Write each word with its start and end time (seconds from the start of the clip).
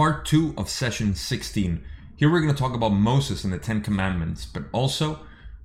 part 0.00 0.24
two 0.24 0.54
of 0.56 0.66
session 0.66 1.14
16. 1.14 1.84
Here 2.16 2.32
we're 2.32 2.40
going 2.40 2.54
to 2.54 2.58
talk 2.58 2.72
about 2.72 2.94
Moses 2.94 3.44
and 3.44 3.52
the 3.52 3.58
Ten 3.58 3.82
Commandments, 3.82 4.46
but 4.46 4.62
also 4.72 5.18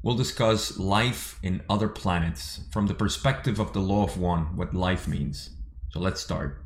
we'll 0.03 0.17
discuss 0.17 0.77
life 0.77 1.39
in 1.41 1.61
other 1.69 1.87
planets 1.87 2.59
from 2.69 2.87
the 2.87 2.93
perspective 2.93 3.59
of 3.59 3.71
the 3.71 3.79
Law 3.79 4.03
of 4.03 4.17
One, 4.17 4.57
what 4.57 4.73
life 4.73 5.07
means. 5.07 5.51
So 5.91 6.01
let's 6.01 6.19
start. 6.19 6.64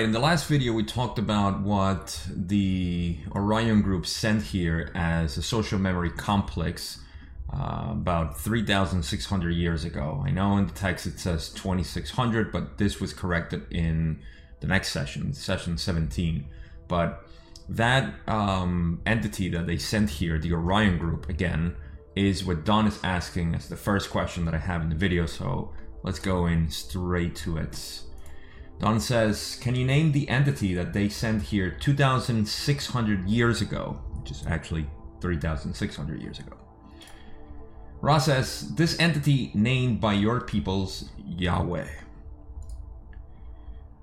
Right, 0.00 0.06
in 0.06 0.12
the 0.12 0.18
last 0.18 0.46
video, 0.46 0.72
we 0.72 0.82
talked 0.82 1.18
about 1.18 1.60
what 1.60 2.26
the 2.34 3.18
Orion 3.36 3.82
group 3.82 4.06
sent 4.06 4.42
here 4.42 4.90
as 4.94 5.36
a 5.36 5.42
social 5.42 5.78
memory 5.78 6.08
complex 6.08 7.02
uh, 7.52 7.88
about 7.90 8.38
3,600 8.40 9.50
years 9.50 9.84
ago. 9.84 10.22
I 10.24 10.30
know 10.30 10.56
in 10.56 10.66
the 10.66 10.72
text 10.72 11.06
it 11.06 11.18
says 11.18 11.50
2,600, 11.50 12.50
but 12.50 12.78
this 12.78 12.98
was 12.98 13.12
corrected 13.12 13.66
in 13.70 14.22
the 14.60 14.68
next 14.68 14.90
session, 14.90 15.34
session 15.34 15.76
17. 15.76 16.46
But 16.88 17.26
that 17.68 18.14
um, 18.26 19.02
entity 19.04 19.50
that 19.50 19.66
they 19.66 19.76
sent 19.76 20.08
here, 20.08 20.38
the 20.38 20.54
Orion 20.54 20.96
group, 20.96 21.28
again, 21.28 21.76
is 22.16 22.42
what 22.42 22.64
Don 22.64 22.86
is 22.86 22.98
asking 23.04 23.54
as 23.54 23.68
the 23.68 23.76
first 23.76 24.08
question 24.08 24.46
that 24.46 24.54
I 24.54 24.58
have 24.58 24.80
in 24.80 24.88
the 24.88 24.96
video. 24.96 25.26
So 25.26 25.74
let's 26.02 26.18
go 26.18 26.46
in 26.46 26.70
straight 26.70 27.36
to 27.36 27.58
it. 27.58 28.00
Don 28.80 28.98
says, 28.98 29.58
Can 29.60 29.74
you 29.74 29.84
name 29.84 30.12
the 30.12 30.28
entity 30.28 30.74
that 30.74 30.94
they 30.94 31.10
sent 31.10 31.42
here 31.42 31.70
2,600 31.70 33.28
years 33.28 33.60
ago? 33.60 34.00
Which 34.18 34.30
is 34.30 34.44
actually 34.46 34.86
3,600 35.20 36.22
years 36.22 36.38
ago. 36.38 36.56
Ra 38.00 38.16
says, 38.16 38.74
This 38.74 38.98
entity 38.98 39.50
named 39.52 40.00
by 40.00 40.14
your 40.14 40.40
peoples 40.40 41.10
Yahweh. 41.18 41.88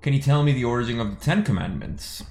Can 0.00 0.12
you 0.12 0.22
tell 0.22 0.44
me 0.44 0.52
the 0.52 0.64
origin 0.64 1.00
of 1.00 1.10
the 1.10 1.24
Ten 1.24 1.42
Commandments? 1.42 2.22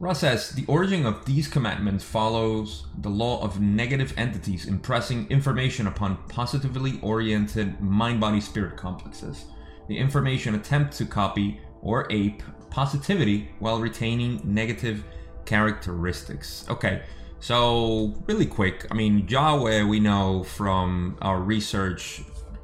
Ra 0.00 0.14
says, 0.14 0.52
The 0.52 0.64
origin 0.64 1.04
of 1.04 1.26
these 1.26 1.46
commandments 1.46 2.04
follows 2.04 2.86
the 2.96 3.10
law 3.10 3.42
of 3.42 3.60
negative 3.60 4.14
entities 4.16 4.64
impressing 4.64 5.28
information 5.28 5.86
upon 5.86 6.16
positively 6.28 6.98
oriented 7.02 7.82
mind 7.82 8.18
body 8.18 8.40
spirit 8.40 8.78
complexes 8.78 9.44
the 9.88 9.96
information 9.96 10.54
attempt 10.54 10.96
to 10.98 11.06
copy 11.06 11.60
or 11.82 12.06
ape 12.10 12.42
positivity 12.70 13.50
while 13.58 13.78
retaining 13.80 14.40
negative 14.44 15.04
characteristics. 15.44 16.64
Okay, 16.68 17.02
so 17.40 18.14
really 18.26 18.46
quick, 18.46 18.86
I 18.90 18.94
mean, 18.94 19.28
Yahweh, 19.28 19.84
we 19.84 20.00
know 20.00 20.42
from 20.42 21.18
our 21.20 21.40
research, 21.40 22.22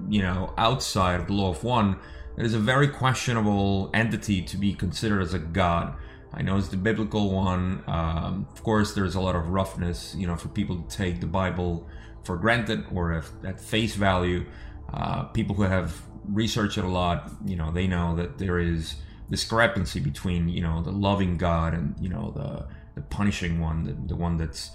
you 0.09 0.23
know, 0.23 0.55
outside 0.57 1.21
of 1.21 1.27
the 1.27 1.35
law 1.35 1.51
of 1.51 1.63
one, 1.63 1.99
that 2.37 2.47
is 2.47 2.55
a 2.55 2.59
very 2.59 2.89
questionable 2.89 3.91
entity 3.93 4.41
to 4.41 4.57
be 4.57 4.73
considered 4.73 5.21
as 5.21 5.35
a 5.35 5.39
god. 5.39 5.95
I 6.33 6.43
know 6.43 6.57
it's 6.57 6.69
the 6.69 6.77
biblical 6.77 7.31
one. 7.31 7.83
Um, 7.87 8.47
of 8.53 8.63
course, 8.63 8.95
there's 8.95 9.17
a 9.17 9.21
lot 9.21 9.37
of 9.37 9.49
roughness, 9.49 10.15
you 10.17 10.27
know, 10.27 10.37
for 10.37 10.49
people 10.49 10.81
to 10.81 10.97
take 10.97 11.21
the 11.21 11.27
Bible 11.27 11.87
for 12.25 12.37
granted 12.37 12.87
or 12.93 13.23
at 13.45 13.61
face 13.61 13.95
value. 13.95 14.47
Uh, 14.93 15.25
people 15.25 15.55
who 15.55 15.63
have 15.63 16.01
research 16.33 16.79
it 16.79 16.85
a 16.85 16.89
lot, 16.89 17.31
you 17.45 17.57
know, 17.57 17.71
they 17.71 17.87
know 17.87 18.17
that 18.17 18.39
there 18.39 18.59
is 18.59 18.97
discrepancy 19.31 20.01
between, 20.01 20.49
you 20.49 20.63
know, 20.63 20.83
the 20.83 20.91
loving 20.91 21.37
God 21.37 21.75
and, 21.75 21.95
you 22.01 22.09
know, 22.09 22.33
the, 22.35 22.67
the 22.95 23.07
punishing 23.09 23.61
one, 23.61 23.85
the, 23.85 23.93
the 24.09 24.17
one 24.17 24.37
that's 24.37 24.71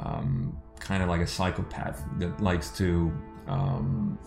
um, 0.00 0.56
kind 0.78 1.02
of 1.02 1.08
like 1.08 1.20
a 1.20 1.26
psychopath 1.26 2.02
that 2.18 2.40
likes 2.40 2.70
to, 2.78 3.12
um, 3.46 4.18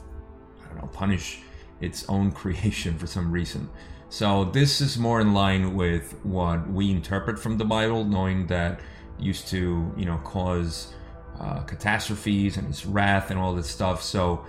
I 0.63 0.67
don't 0.69 0.77
know, 0.77 0.87
punish 0.87 1.39
its 1.81 2.07
own 2.09 2.31
creation 2.41 2.97
for 2.97 3.07
some 3.07 3.31
reason. 3.31 3.69
So 4.09 4.45
this 4.45 4.79
is 4.79 4.97
more 4.97 5.21
in 5.21 5.33
line 5.33 5.75
with 5.75 6.13
what 6.23 6.69
we 6.69 6.91
interpret 6.91 7.39
from 7.39 7.57
the 7.57 7.65
Bible, 7.65 8.05
knowing 8.05 8.45
that 8.47 8.79
used 9.19 9.47
to, 9.47 9.91
you 9.97 10.05
know, 10.05 10.17
cause 10.19 10.93
uh, 11.39 11.61
catastrophes 11.61 12.57
and 12.57 12.69
its 12.69 12.85
wrath 12.85 13.31
and 13.31 13.39
all 13.39 13.55
this 13.55 13.67
stuff. 13.69 14.03
So 14.03 14.45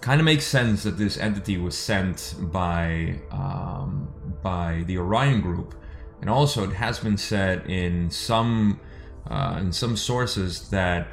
kind 0.00 0.20
of 0.20 0.24
makes 0.24 0.44
sense 0.44 0.82
that 0.84 0.96
this 0.96 1.18
entity 1.18 1.56
was 1.56 1.76
sent 1.76 2.34
by 2.38 3.20
um, 3.30 4.08
by 4.42 4.84
the 4.86 4.98
Orion 4.98 5.40
Group, 5.40 5.74
and 6.20 6.30
also 6.30 6.64
it 6.64 6.74
has 6.74 6.98
been 6.98 7.16
said 7.16 7.66
in 7.68 8.10
some 8.10 8.80
uh, 9.28 9.58
in 9.60 9.72
some 9.72 9.96
sources 9.96 10.68
that 10.70 11.08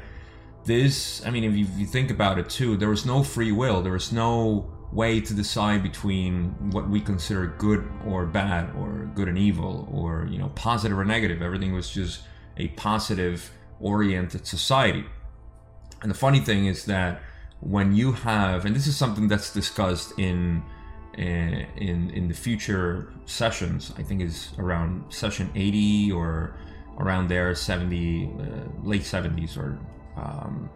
this. 0.64 1.24
I 1.26 1.30
mean, 1.30 1.44
if 1.44 1.54
you, 1.54 1.64
if 1.64 1.78
you 1.78 1.86
think 1.86 2.10
about 2.10 2.38
it 2.38 2.48
too, 2.48 2.76
there 2.76 2.88
was 2.88 3.04
no 3.04 3.22
free 3.22 3.52
will. 3.52 3.82
There 3.82 3.92
was 3.92 4.12
no 4.12 4.70
way 4.92 5.20
to 5.20 5.34
decide 5.34 5.82
between 5.82 6.70
what 6.70 6.88
we 6.88 7.00
consider 7.00 7.46
good 7.58 7.86
or 8.06 8.24
bad, 8.24 8.74
or 8.76 9.10
good 9.14 9.28
and 9.28 9.36
evil, 9.36 9.88
or 9.92 10.26
you 10.30 10.38
know, 10.38 10.48
positive 10.50 10.98
or 10.98 11.04
negative. 11.04 11.42
Everything 11.42 11.72
was 11.72 11.90
just 11.90 12.20
a 12.56 12.68
positive 12.68 13.50
oriented 13.80 14.46
society. 14.46 15.04
And 16.02 16.10
the 16.10 16.14
funny 16.14 16.40
thing 16.40 16.66
is 16.66 16.84
that 16.84 17.20
when 17.60 17.94
you 17.94 18.12
have, 18.12 18.64
and 18.64 18.74
this 18.74 18.86
is 18.86 18.96
something 18.96 19.28
that's 19.28 19.52
discussed 19.52 20.18
in 20.18 20.62
eh, 21.18 21.64
in 21.76 22.10
in 22.10 22.28
the 22.28 22.34
future 22.34 23.12
sessions. 23.24 23.92
I 23.98 24.02
think 24.02 24.20
is 24.22 24.50
around 24.58 25.04
session 25.12 25.50
80 25.54 26.12
or 26.12 26.56
around 26.98 27.28
there, 27.28 27.54
70, 27.54 28.30
uh, 28.40 28.88
late 28.88 29.02
70s, 29.02 29.58
or 29.58 29.78
um, 30.16 30.70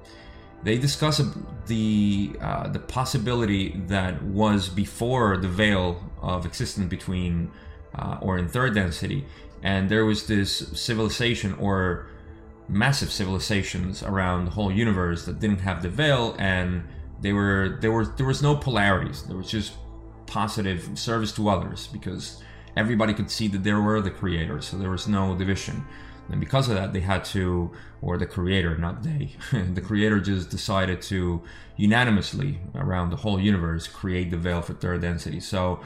they 0.63 0.77
discuss 0.79 1.21
the 1.67 2.33
uh, 2.41 2.69
the 2.69 2.79
possibility 2.79 3.81
that 3.87 4.23
was 4.23 4.69
before 4.69 5.37
the 5.37 5.49
veil 5.49 6.03
of 6.21 6.45
existence 6.45 6.89
between 6.89 7.51
uh, 7.95 8.19
or 8.21 8.39
in 8.39 8.49
third 8.49 8.75
density, 8.75 9.25
and 9.63 9.89
there 9.89 10.05
was 10.05 10.27
this 10.27 10.69
civilization 10.81 11.55
or 11.55 12.07
massive 12.71 13.11
civilizations 13.11 14.03
around 14.03 14.45
the 14.45 14.51
whole 14.53 14.71
universe 14.71 15.27
that 15.27 15.41
didn't 15.41 15.61
have 15.61 15.83
the 15.83 15.89
veil 15.89 16.37
and 16.39 16.85
they 17.21 17.33
were 17.33 17.79
there 17.81 17.93
were 17.93 18.07
there 18.07 18.27
was 18.27 18.43
no 18.43 18.57
polarities. 18.57 19.23
There 19.25 19.37
was 19.37 19.51
just 19.51 19.73
positive 20.27 20.99
service 20.99 21.33
to 21.33 21.49
others 21.49 21.89
because 21.89 22.43
everybody 22.77 23.13
could 23.13 23.31
see 23.31 23.49
that 23.49 23.65
there 23.65 23.81
were 23.81 24.01
the 24.01 24.11
creators 24.11 24.67
so 24.69 24.79
there 24.79 24.91
was 24.91 25.09
no 25.09 25.37
division. 25.37 25.85
And 26.31 26.39
because 26.39 26.69
of 26.69 26.77
that 26.77 26.93
they 26.93 27.01
had 27.01 27.25
to 27.27 27.73
or 28.01 28.17
the 28.17 28.27
creator 28.27 28.79
not 28.79 29.03
they 29.03 29.33
the 29.53 29.81
creator 29.81 30.21
just 30.21 30.49
decided 30.49 31.03
to 31.03 31.43
unanimously 31.77 32.61
around 32.77 33.11
the 33.11 33.17
whole 33.17 33.41
universe 33.41 33.89
create 33.89 34.31
the 34.31 34.37
veil 34.37 34.63
for 34.63 34.75
third 34.75 35.01
density. 35.01 35.41
So 35.41 35.81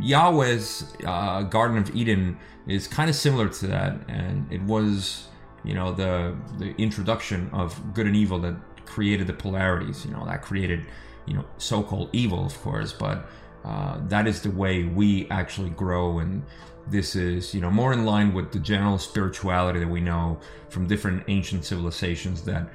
yahweh's 0.00 0.96
uh, 1.04 1.42
garden 1.42 1.76
of 1.76 1.94
eden 1.94 2.38
is 2.66 2.88
kind 2.88 3.10
of 3.10 3.14
similar 3.14 3.48
to 3.50 3.66
that 3.66 4.00
and 4.08 4.50
it 4.50 4.62
was 4.62 5.28
you 5.66 5.74
know 5.74 5.92
the 5.92 6.34
the 6.58 6.74
introduction 6.76 7.50
of 7.52 7.94
good 7.94 8.06
and 8.06 8.16
evil 8.16 8.38
that 8.38 8.54
created 8.86 9.26
the 9.26 9.32
polarities 9.32 10.04
you 10.04 10.12
know 10.12 10.24
that 10.24 10.40
created 10.42 10.84
you 11.26 11.34
know 11.34 11.44
so-called 11.58 12.08
evil 12.12 12.46
of 12.46 12.58
course 12.62 12.92
but 12.92 13.26
uh, 13.64 13.98
that 14.06 14.28
is 14.28 14.42
the 14.42 14.50
way 14.50 14.84
we 14.84 15.28
actually 15.28 15.70
grow 15.70 16.20
and 16.20 16.42
this 16.88 17.16
is 17.16 17.52
you 17.52 17.60
know 17.60 17.70
more 17.70 17.92
in 17.92 18.04
line 18.04 18.32
with 18.32 18.52
the 18.52 18.60
general 18.60 18.96
spirituality 18.96 19.80
that 19.80 19.88
we 19.88 20.00
know 20.00 20.38
from 20.68 20.86
different 20.86 21.24
ancient 21.26 21.64
civilizations 21.64 22.42
that 22.42 22.68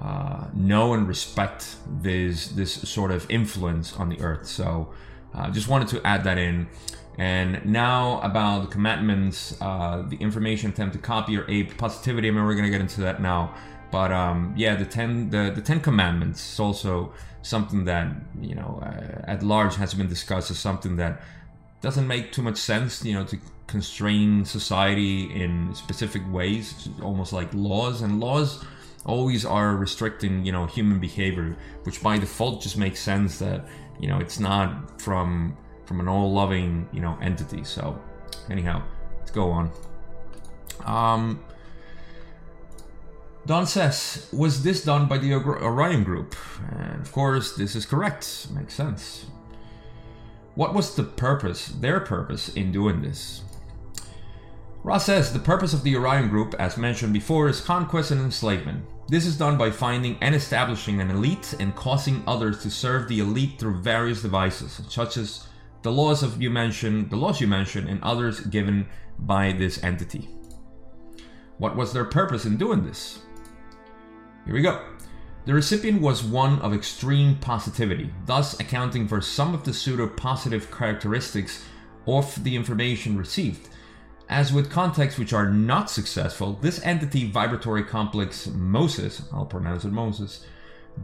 uh, 0.00 0.46
know 0.54 0.94
and 0.94 1.08
respect 1.08 1.76
this 2.00 2.48
this 2.48 2.72
sort 2.88 3.10
of 3.10 3.28
influence 3.30 3.96
on 3.96 4.08
the 4.08 4.20
earth. 4.20 4.46
So 4.46 4.90
uh, 5.38 5.50
just 5.50 5.68
wanted 5.68 5.88
to 5.88 6.06
add 6.06 6.24
that 6.24 6.38
in 6.38 6.66
and 7.18 7.66
now 7.66 8.20
about 8.20 8.60
the 8.60 8.68
commandments, 8.68 9.60
uh, 9.60 10.04
the 10.08 10.16
information 10.16 10.70
attempt 10.70 10.92
to 10.92 11.00
copy 11.00 11.36
or 11.36 11.44
ape 11.50 11.76
positivity. 11.76 12.28
I 12.28 12.30
mean, 12.30 12.44
we're 12.44 12.54
gonna 12.54 12.70
get 12.70 12.80
into 12.80 13.00
that 13.00 13.20
now. 13.20 13.54
But 13.90 14.12
um, 14.12 14.54
yeah, 14.56 14.76
the 14.76 14.84
ten 14.84 15.30
the, 15.30 15.50
the 15.54 15.60
Ten 15.60 15.80
Commandments 15.80 16.52
is 16.52 16.60
also 16.60 17.12
something 17.42 17.84
that 17.86 18.14
you 18.40 18.54
know 18.54 18.80
uh, 18.82 19.30
at 19.30 19.42
large 19.42 19.74
has 19.76 19.94
been 19.94 20.08
discussed 20.08 20.50
as 20.52 20.58
something 20.58 20.96
that 20.96 21.20
doesn't 21.80 22.06
make 22.06 22.30
too 22.30 22.42
much 22.42 22.56
sense. 22.56 23.04
You 23.04 23.14
know, 23.14 23.24
to 23.24 23.38
constrain 23.66 24.44
society 24.44 25.24
in 25.34 25.74
specific 25.74 26.22
ways, 26.30 26.88
almost 27.02 27.32
like 27.32 27.48
laws, 27.52 28.00
and 28.02 28.20
laws 28.20 28.64
always 29.06 29.44
are 29.44 29.74
restricting 29.74 30.44
you 30.44 30.52
know 30.52 30.66
human 30.66 31.00
behavior, 31.00 31.56
which 31.82 32.00
by 32.00 32.16
default 32.16 32.62
just 32.62 32.78
makes 32.78 33.00
sense 33.00 33.40
that 33.40 33.66
you 33.98 34.08
know 34.08 34.18
it's 34.18 34.38
not 34.38 35.00
from 35.00 35.56
from 35.88 36.00
an 36.00 36.08
all-loving, 36.08 36.86
you 36.92 37.00
know, 37.00 37.18
entity. 37.22 37.64
So, 37.64 37.98
anyhow, 38.50 38.82
let's 39.18 39.30
go 39.30 39.50
on. 39.50 39.72
Um, 40.84 41.42
Don 43.46 43.66
says, 43.66 44.28
was 44.30 44.62
this 44.62 44.84
done 44.84 45.08
by 45.08 45.16
the 45.16 45.32
Orion 45.32 46.04
Group? 46.04 46.36
And 46.70 47.00
of 47.00 47.10
course, 47.10 47.56
this 47.56 47.74
is 47.74 47.86
correct. 47.86 48.48
Makes 48.54 48.74
sense. 48.74 49.24
What 50.54 50.74
was 50.74 50.94
the 50.94 51.04
purpose, 51.04 51.68
their 51.68 52.00
purpose, 52.00 52.50
in 52.50 52.70
doing 52.70 53.00
this? 53.00 53.40
Ra 54.88 54.96
says 54.96 55.34
the 55.34 55.38
purpose 55.38 55.74
of 55.74 55.82
the 55.82 55.94
Orion 55.96 56.30
Group, 56.30 56.54
as 56.58 56.78
mentioned 56.78 57.12
before, 57.12 57.46
is 57.46 57.60
conquest 57.60 58.10
and 58.10 58.22
enslavement. 58.22 58.86
This 59.08 59.26
is 59.26 59.36
done 59.36 59.58
by 59.58 59.70
finding 59.70 60.16
and 60.22 60.34
establishing 60.34 60.98
an 60.98 61.10
elite 61.10 61.54
and 61.60 61.76
causing 61.76 62.22
others 62.26 62.62
to 62.62 62.70
serve 62.70 63.06
the 63.06 63.20
elite 63.20 63.58
through 63.58 63.82
various 63.82 64.22
devices, 64.22 64.80
such 64.88 65.18
as 65.18 65.46
the 65.82 65.92
laws 65.92 66.22
of 66.22 66.40
you 66.40 66.48
mentioned, 66.48 67.10
the 67.10 67.16
laws 67.16 67.38
you 67.38 67.46
mentioned, 67.46 67.86
and 67.86 68.02
others 68.02 68.40
given 68.40 68.88
by 69.18 69.52
this 69.52 69.84
entity. 69.84 70.26
What 71.58 71.76
was 71.76 71.92
their 71.92 72.06
purpose 72.06 72.46
in 72.46 72.56
doing 72.56 72.86
this? 72.86 73.18
Here 74.46 74.54
we 74.54 74.62
go. 74.62 74.82
The 75.44 75.52
recipient 75.52 76.00
was 76.00 76.24
one 76.24 76.60
of 76.60 76.72
extreme 76.72 77.36
positivity, 77.40 78.10
thus 78.24 78.58
accounting 78.58 79.06
for 79.06 79.20
some 79.20 79.52
of 79.52 79.64
the 79.64 79.74
pseudo 79.74 80.06
positive 80.06 80.70
characteristics 80.70 81.62
of 82.06 82.42
the 82.42 82.56
information 82.56 83.18
received. 83.18 83.68
As 84.28 84.52
with 84.52 84.70
contexts 84.70 85.18
which 85.18 85.32
are 85.32 85.48
not 85.48 85.90
successful, 85.90 86.58
this 86.60 86.84
entity 86.84 87.30
vibratory 87.30 87.82
complex 87.82 88.46
Moses, 88.46 89.22
I'll 89.32 89.46
pronounce 89.46 89.86
it 89.86 89.92
Moses, 89.92 90.44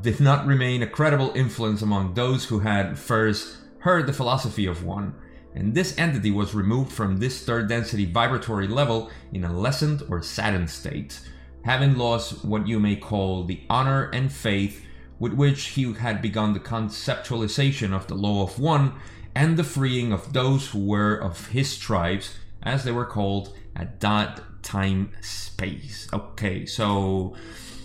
did 0.02 0.20
not 0.20 0.46
remain 0.46 0.82
a 0.82 0.86
credible 0.86 1.32
influence 1.34 1.80
among 1.80 2.12
those 2.12 2.44
who 2.44 2.58
had 2.58 2.98
first 2.98 3.56
heard 3.78 4.06
the 4.06 4.12
philosophy 4.12 4.66
of 4.66 4.84
one, 4.84 5.14
and 5.54 5.74
this 5.74 5.96
entity 5.96 6.30
was 6.30 6.54
removed 6.54 6.92
from 6.92 7.16
this 7.16 7.42
third 7.42 7.66
density 7.66 8.04
vibratory 8.04 8.68
level 8.68 9.10
in 9.32 9.44
a 9.44 9.58
lessened 9.58 10.02
or 10.10 10.22
saddened 10.22 10.68
state, 10.68 11.20
having 11.64 11.96
lost 11.96 12.44
what 12.44 12.68
you 12.68 12.78
may 12.78 12.94
call 12.94 13.44
the 13.44 13.62
honor 13.70 14.10
and 14.12 14.30
faith 14.30 14.84
with 15.18 15.32
which 15.32 15.68
he 15.68 15.90
had 15.94 16.20
begun 16.20 16.52
the 16.52 16.60
conceptualization 16.60 17.94
of 17.94 18.06
the 18.06 18.14
law 18.14 18.42
of 18.42 18.58
one 18.58 18.92
and 19.34 19.56
the 19.56 19.64
freeing 19.64 20.12
of 20.12 20.34
those 20.34 20.68
who 20.68 20.84
were 20.84 21.14
of 21.14 21.48
his 21.48 21.78
tribes 21.78 22.34
as 22.64 22.84
they 22.84 22.92
were 22.92 23.04
called 23.04 23.56
at 23.76 24.00
that 24.00 24.40
time 24.62 25.12
space. 25.20 26.08
Okay, 26.12 26.66
so 26.66 27.34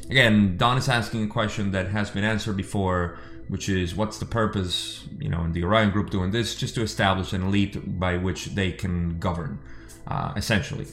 again, 0.09 0.57
Don 0.57 0.77
is 0.77 0.89
asking 0.89 1.23
a 1.23 1.27
question 1.27 1.71
that 1.71 1.87
has 1.89 2.09
been 2.09 2.23
answered 2.23 2.57
before, 2.57 3.17
which 3.47 3.69
is 3.69 3.95
what's 3.95 4.19
the 4.19 4.25
purpose, 4.25 5.05
you 5.19 5.29
know, 5.29 5.43
in 5.43 5.53
the 5.53 5.63
Orion 5.63 5.91
group 5.91 6.09
doing 6.09 6.31
this? 6.31 6.55
Just 6.55 6.75
to 6.75 6.81
establish 6.81 7.33
an 7.33 7.43
elite 7.43 7.99
by 7.99 8.17
which 8.17 8.45
they 8.55 8.71
can 8.71 9.19
govern, 9.19 9.59
uh, 10.07 10.33
essentially. 10.35 10.87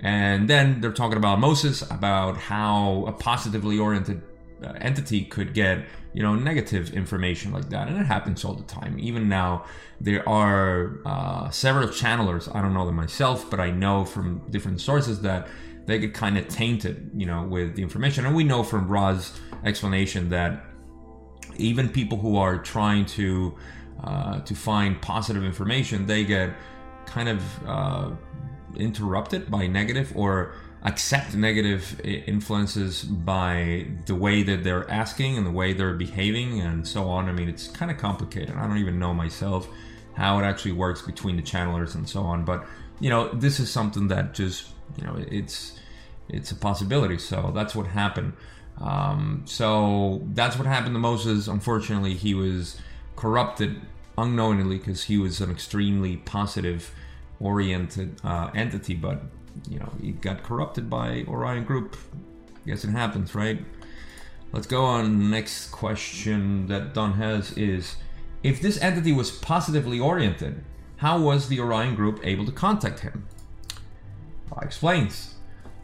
And 0.00 0.48
then 0.48 0.80
they're 0.80 0.92
talking 0.92 1.16
about 1.16 1.38
Moses, 1.38 1.82
about 1.90 2.36
how 2.36 3.04
a 3.06 3.12
positively 3.12 3.78
oriented 3.78 4.22
entity 4.80 5.24
could 5.24 5.54
get 5.54 5.84
you 6.12 6.22
know 6.22 6.34
negative 6.34 6.94
information 6.94 7.52
like 7.52 7.68
that. 7.70 7.88
And 7.88 7.98
it 7.98 8.06
happens 8.06 8.44
all 8.44 8.54
the 8.54 8.64
time. 8.64 8.98
Even 8.98 9.28
now 9.28 9.64
there 10.00 10.26
are 10.28 10.98
uh, 11.04 11.48
several 11.50 11.88
channelers 11.88 12.54
i 12.54 12.60
don't 12.60 12.74
know 12.74 12.84
them 12.84 12.96
myself 12.96 13.48
but 13.50 13.58
i 13.58 13.70
know 13.70 14.04
from 14.04 14.42
different 14.50 14.78
sources 14.78 15.22
that 15.22 15.48
they 15.86 15.98
get 15.98 16.12
kind 16.12 16.36
of 16.36 16.46
tainted 16.48 17.10
you 17.14 17.26
know 17.26 17.44
with 17.44 17.76
the 17.76 17.82
information. 17.82 18.26
And 18.26 18.34
we 18.34 18.44
know 18.44 18.62
from 18.62 18.88
Ra's 18.88 19.38
explanation 19.64 20.28
that 20.30 20.64
even 21.56 21.88
people 21.88 22.18
who 22.18 22.36
are 22.36 22.58
trying 22.58 23.06
to 23.06 23.56
uh, 24.02 24.40
to 24.40 24.54
find 24.54 25.00
positive 25.00 25.42
information 25.42 26.06
they 26.06 26.24
get 26.24 26.50
kind 27.06 27.28
of 27.28 27.66
uh, 27.66 28.10
interrupted 28.76 29.50
by 29.50 29.66
negative 29.66 30.12
or 30.14 30.54
accept 30.86 31.34
negative 31.34 32.00
influences 32.04 33.02
by 33.02 33.86
the 34.06 34.14
way 34.14 34.44
that 34.44 34.62
they're 34.62 34.88
asking 34.88 35.36
and 35.36 35.44
the 35.44 35.50
way 35.50 35.72
they're 35.72 35.94
behaving 35.94 36.60
and 36.60 36.86
so 36.86 37.08
on. 37.08 37.28
I 37.28 37.32
mean, 37.32 37.48
it's 37.48 37.66
kind 37.66 37.90
of 37.90 37.98
complicated. 37.98 38.54
I 38.54 38.66
don't 38.68 38.78
even 38.78 38.98
know 39.00 39.12
myself 39.12 39.68
how 40.14 40.38
it 40.38 40.44
actually 40.44 40.72
works 40.72 41.02
between 41.02 41.36
the 41.36 41.42
channelers 41.42 41.96
and 41.96 42.08
so 42.08 42.22
on. 42.22 42.44
But 42.44 42.64
you 43.00 43.10
know, 43.10 43.28
this 43.32 43.58
is 43.58 43.68
something 43.68 44.08
that 44.08 44.32
just 44.32 44.68
you 44.96 45.04
know, 45.04 45.16
it's 45.28 45.76
it's 46.28 46.52
a 46.52 46.54
possibility. 46.54 47.18
So 47.18 47.50
that's 47.52 47.74
what 47.74 47.88
happened. 47.88 48.34
Um, 48.80 49.42
so 49.44 50.22
that's 50.34 50.56
what 50.56 50.66
happened 50.68 50.94
to 50.94 51.00
Moses. 51.00 51.48
Unfortunately, 51.48 52.14
he 52.14 52.32
was 52.32 52.78
corrupted 53.16 53.80
unknowingly 54.16 54.78
because 54.78 55.04
he 55.04 55.18
was 55.18 55.40
an 55.40 55.50
extremely 55.50 56.18
positive 56.18 56.94
oriented 57.40 58.20
uh, 58.24 58.50
entity, 58.54 58.94
but 58.94 59.22
you 59.68 59.78
know, 59.78 59.92
he 60.00 60.12
got 60.12 60.42
corrupted 60.42 60.88
by 60.88 61.24
Orion 61.28 61.64
Group. 61.64 61.96
Guess 62.66 62.84
it 62.84 62.90
happens, 62.90 63.34
right? 63.34 63.64
Let's 64.52 64.66
go 64.66 64.84
on. 64.84 65.30
Next 65.30 65.70
question 65.70 66.66
that 66.68 66.94
Don 66.94 67.14
has 67.14 67.52
is 67.52 67.96
If 68.42 68.60
this 68.60 68.80
entity 68.80 69.12
was 69.12 69.30
positively 69.30 70.00
oriented, 70.00 70.64
how 70.96 71.20
was 71.20 71.48
the 71.48 71.60
Orion 71.60 71.94
Group 71.94 72.20
able 72.24 72.46
to 72.46 72.52
contact 72.52 73.00
him? 73.00 73.26
Ra 74.50 74.58
explains. 74.62 75.34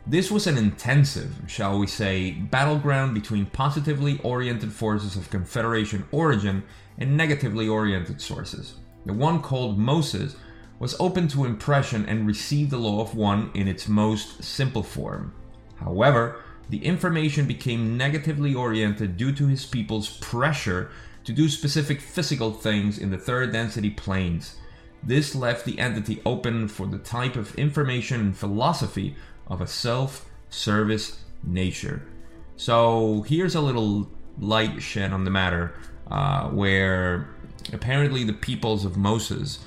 This 0.06 0.30
was 0.30 0.48
an 0.48 0.58
intensive, 0.58 1.36
shall 1.46 1.78
we 1.78 1.86
say, 1.86 2.32
battleground 2.32 3.14
between 3.14 3.46
positively 3.46 4.18
oriented 4.24 4.72
forces 4.72 5.16
of 5.16 5.30
Confederation 5.30 6.04
origin 6.10 6.64
and 6.98 7.16
negatively 7.16 7.68
oriented 7.68 8.20
sources. 8.20 8.74
The 9.06 9.12
one 9.12 9.40
called 9.40 9.78
Moses 9.78 10.34
was 10.82 10.96
open 10.98 11.28
to 11.28 11.44
impression 11.44 12.04
and 12.06 12.26
received 12.26 12.72
the 12.72 12.76
law 12.76 13.00
of 13.00 13.14
one 13.14 13.52
in 13.54 13.68
its 13.68 13.86
most 13.86 14.42
simple 14.42 14.82
form. 14.82 15.32
However, 15.76 16.40
the 16.70 16.84
information 16.84 17.46
became 17.46 17.96
negatively 17.96 18.52
oriented 18.52 19.16
due 19.16 19.30
to 19.30 19.46
his 19.46 19.64
people's 19.64 20.18
pressure 20.18 20.90
to 21.22 21.32
do 21.32 21.48
specific 21.48 22.00
physical 22.00 22.50
things 22.50 22.98
in 22.98 23.12
the 23.12 23.16
third 23.16 23.52
density 23.52 23.90
planes. 23.90 24.56
This 25.04 25.36
left 25.36 25.66
the 25.66 25.78
entity 25.78 26.20
open 26.26 26.66
for 26.66 26.88
the 26.88 26.98
type 26.98 27.36
of 27.36 27.54
information 27.54 28.20
and 28.20 28.36
philosophy 28.36 29.14
of 29.46 29.60
a 29.60 29.68
self 29.68 30.26
service 30.50 31.22
nature. 31.44 32.02
So 32.56 33.22
here's 33.28 33.54
a 33.54 33.60
little 33.60 34.10
light 34.36 34.82
shed 34.82 35.12
on 35.12 35.22
the 35.22 35.30
matter 35.30 35.74
uh, 36.10 36.48
where 36.48 37.28
apparently 37.72 38.24
the 38.24 38.32
peoples 38.32 38.84
of 38.84 38.96
Moses 38.96 39.60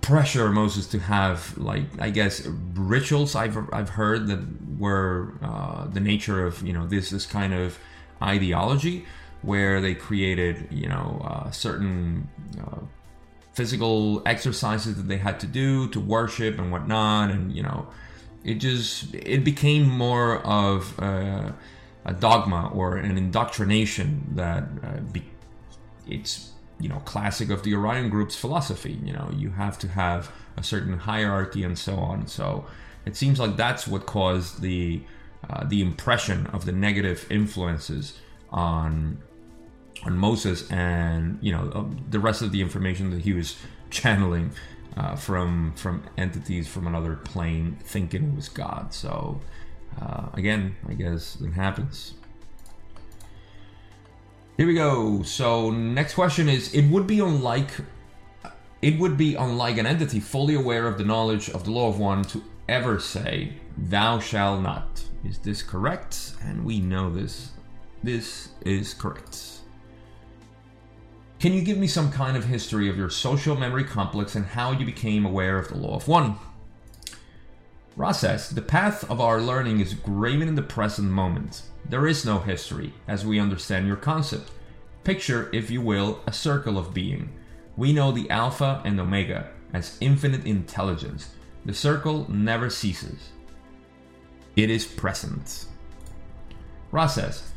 pressure 0.00 0.50
Moses 0.50 0.86
to 0.88 0.98
have 0.98 1.56
like 1.58 1.84
I 2.00 2.10
guess 2.10 2.46
rituals. 2.74 3.34
I've 3.34 3.56
I've 3.72 3.90
heard 3.90 4.26
that 4.28 4.40
were 4.78 5.34
uh, 5.42 5.86
the 5.86 6.00
nature 6.00 6.46
of 6.46 6.62
you 6.66 6.72
know 6.72 6.86
this 6.86 7.10
this 7.10 7.26
kind 7.26 7.54
of 7.54 7.78
ideology 8.22 9.06
where 9.42 9.80
they 9.80 9.94
created 9.94 10.68
you 10.70 10.88
know 10.88 11.20
uh, 11.24 11.50
certain 11.50 12.28
uh, 12.60 12.80
physical 13.52 14.22
exercises 14.26 14.96
that 14.96 15.08
they 15.08 15.16
had 15.18 15.40
to 15.40 15.46
do 15.46 15.88
to 15.88 16.00
worship 16.00 16.58
and 16.58 16.70
whatnot. 16.72 17.30
And 17.30 17.54
you 17.54 17.62
know 17.62 17.86
it 18.44 18.54
just 18.54 19.14
it 19.14 19.44
became 19.44 19.88
more 19.88 20.38
of 20.38 20.98
a, 20.98 21.54
a 22.04 22.14
dogma 22.14 22.70
or 22.72 22.96
an 22.96 23.16
indoctrination 23.16 24.24
that 24.34 24.64
uh, 24.82 25.00
be, 25.12 25.22
it's 26.06 26.49
you 26.80 26.88
know 26.88 27.00
classic 27.00 27.50
of 27.50 27.62
the 27.62 27.74
Orion 27.74 28.08
Group's 28.08 28.36
philosophy. 28.36 28.98
You 29.04 29.12
know, 29.12 29.30
you 29.36 29.50
have 29.50 29.78
to 29.80 29.88
have 29.88 30.32
a 30.56 30.62
certain 30.62 30.98
hierarchy 30.98 31.62
and 31.62 31.78
so 31.78 31.96
on. 31.96 32.26
So 32.26 32.66
it 33.06 33.16
seems 33.16 33.38
like 33.38 33.56
that's 33.56 33.86
what 33.86 34.06
caused 34.06 34.60
the 34.60 35.02
uh, 35.48 35.64
the 35.64 35.80
impression 35.80 36.46
of 36.48 36.64
the 36.64 36.72
negative 36.72 37.26
influences 37.30 38.18
on 38.50 39.18
on 40.04 40.16
Moses 40.16 40.70
and 40.70 41.38
you 41.40 41.52
know 41.52 41.70
uh, 41.74 41.84
the 42.08 42.20
rest 42.20 42.42
of 42.42 42.52
the 42.52 42.60
information 42.60 43.10
that 43.10 43.20
he 43.20 43.32
was 43.32 43.56
channeling 43.90 44.52
uh, 44.96 45.16
from 45.16 45.72
from 45.76 46.02
entities 46.16 46.66
from 46.68 46.86
another 46.86 47.16
plane, 47.16 47.78
thinking 47.84 48.32
it 48.32 48.36
was 48.36 48.48
God. 48.48 48.92
So 48.92 49.40
uh, 50.00 50.28
again, 50.34 50.76
I 50.88 50.94
guess 50.94 51.40
it 51.40 51.52
happens. 51.52 52.14
Here 54.60 54.66
we 54.66 54.74
go. 54.74 55.22
So 55.22 55.70
next 55.70 56.12
question 56.12 56.46
is: 56.46 56.74
It 56.74 56.90
would 56.90 57.06
be 57.06 57.20
unlike 57.20 57.70
it 58.82 58.98
would 58.98 59.16
be 59.16 59.34
unlike 59.34 59.78
an 59.78 59.86
entity 59.86 60.20
fully 60.20 60.54
aware 60.54 60.86
of 60.86 60.98
the 60.98 61.04
knowledge 61.04 61.48
of 61.48 61.64
the 61.64 61.70
law 61.70 61.88
of 61.88 61.98
one 61.98 62.24
to 62.24 62.44
ever 62.68 62.98
say, 63.00 63.54
"Thou 63.78 64.18
shall 64.18 64.60
not." 64.60 65.02
Is 65.24 65.38
this 65.38 65.62
correct? 65.62 66.34
And 66.44 66.62
we 66.62 66.78
know 66.78 67.08
this. 67.08 67.52
This 68.02 68.50
is 68.60 68.92
correct. 68.92 69.62
Can 71.38 71.54
you 71.54 71.62
give 71.62 71.78
me 71.78 71.86
some 71.86 72.12
kind 72.12 72.36
of 72.36 72.44
history 72.44 72.90
of 72.90 72.98
your 72.98 73.08
social 73.08 73.56
memory 73.56 73.84
complex 73.84 74.36
and 74.36 74.44
how 74.44 74.72
you 74.72 74.84
became 74.84 75.24
aware 75.24 75.56
of 75.56 75.68
the 75.68 75.78
law 75.78 75.96
of 75.96 76.06
one? 76.06 76.36
Ra 77.96 78.12
says, 78.12 78.50
The 78.50 78.62
path 78.62 79.08
of 79.10 79.20
our 79.20 79.40
learning 79.40 79.80
is 79.80 79.94
graven 79.94 80.48
in 80.48 80.54
the 80.54 80.62
present 80.62 81.10
moment. 81.10 81.62
There 81.88 82.06
is 82.06 82.24
no 82.24 82.38
history, 82.38 82.94
as 83.08 83.26
we 83.26 83.40
understand 83.40 83.86
your 83.86 83.96
concept. 83.96 84.50
Picture, 85.02 85.50
if 85.52 85.70
you 85.70 85.80
will, 85.80 86.20
a 86.26 86.32
circle 86.32 86.78
of 86.78 86.94
being. 86.94 87.30
We 87.76 87.92
know 87.92 88.12
the 88.12 88.30
Alpha 88.30 88.82
and 88.84 89.00
Omega 89.00 89.50
as 89.72 89.96
infinite 90.00 90.44
intelligence. 90.44 91.30
The 91.64 91.74
circle 91.74 92.30
never 92.30 92.70
ceases. 92.70 93.30
It 94.56 94.70
is 94.70 94.84
present. 94.84 95.66
Ra 96.92 97.06
says, 97.06 97.52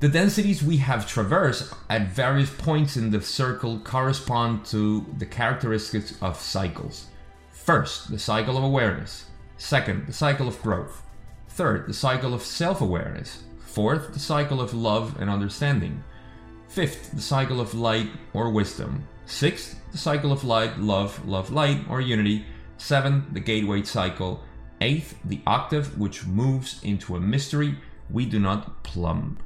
The 0.00 0.08
densities 0.08 0.62
we 0.62 0.78
have 0.78 1.08
traversed 1.08 1.72
at 1.88 2.08
various 2.08 2.50
points 2.50 2.96
in 2.96 3.10
the 3.10 3.20
circle 3.20 3.80
correspond 3.80 4.64
to 4.66 5.06
the 5.18 5.26
characteristics 5.26 6.14
of 6.20 6.40
cycles. 6.40 7.06
First, 7.70 8.10
the 8.10 8.18
cycle 8.18 8.56
of 8.58 8.64
awareness. 8.64 9.26
Second, 9.56 10.08
the 10.08 10.12
cycle 10.12 10.48
of 10.48 10.60
growth. 10.60 11.06
Third, 11.50 11.86
the 11.86 11.94
cycle 11.94 12.34
of 12.34 12.42
self 12.42 12.80
awareness. 12.80 13.44
Fourth, 13.60 14.12
the 14.12 14.18
cycle 14.18 14.60
of 14.60 14.74
love 14.74 15.14
and 15.20 15.30
understanding. 15.30 16.02
Fifth, 16.66 17.12
the 17.12 17.22
cycle 17.22 17.60
of 17.60 17.72
light 17.72 18.10
or 18.32 18.50
wisdom. 18.50 19.06
Sixth, 19.24 19.80
the 19.92 19.98
cycle 19.98 20.32
of 20.32 20.42
light, 20.42 20.80
love, 20.80 21.24
love, 21.28 21.52
light 21.52 21.84
or 21.88 22.00
unity. 22.00 22.44
Seventh, 22.76 23.32
the 23.32 23.38
gateway 23.38 23.84
cycle. 23.84 24.42
Eighth, 24.80 25.16
the 25.24 25.40
octave, 25.46 25.96
which 25.96 26.26
moves 26.26 26.82
into 26.82 27.14
a 27.14 27.20
mystery 27.20 27.78
we 28.10 28.26
do 28.26 28.40
not 28.40 28.82
plumb. 28.82 29.38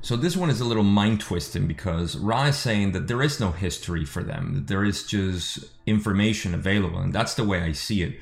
So 0.00 0.16
this 0.16 0.36
one 0.36 0.48
is 0.48 0.60
a 0.60 0.64
little 0.64 0.84
mind 0.84 1.20
twisting 1.20 1.66
because 1.66 2.16
Ra 2.16 2.44
is 2.44 2.56
saying 2.56 2.92
that 2.92 3.08
there 3.08 3.20
is 3.20 3.40
no 3.40 3.50
history 3.50 4.04
for 4.04 4.22
them, 4.22 4.54
that 4.54 4.66
there 4.68 4.84
is 4.84 5.04
just 5.04 5.64
information 5.86 6.54
available, 6.54 6.98
and 6.98 7.12
that's 7.12 7.34
the 7.34 7.44
way 7.44 7.62
I 7.62 7.72
see 7.72 8.02
it. 8.02 8.18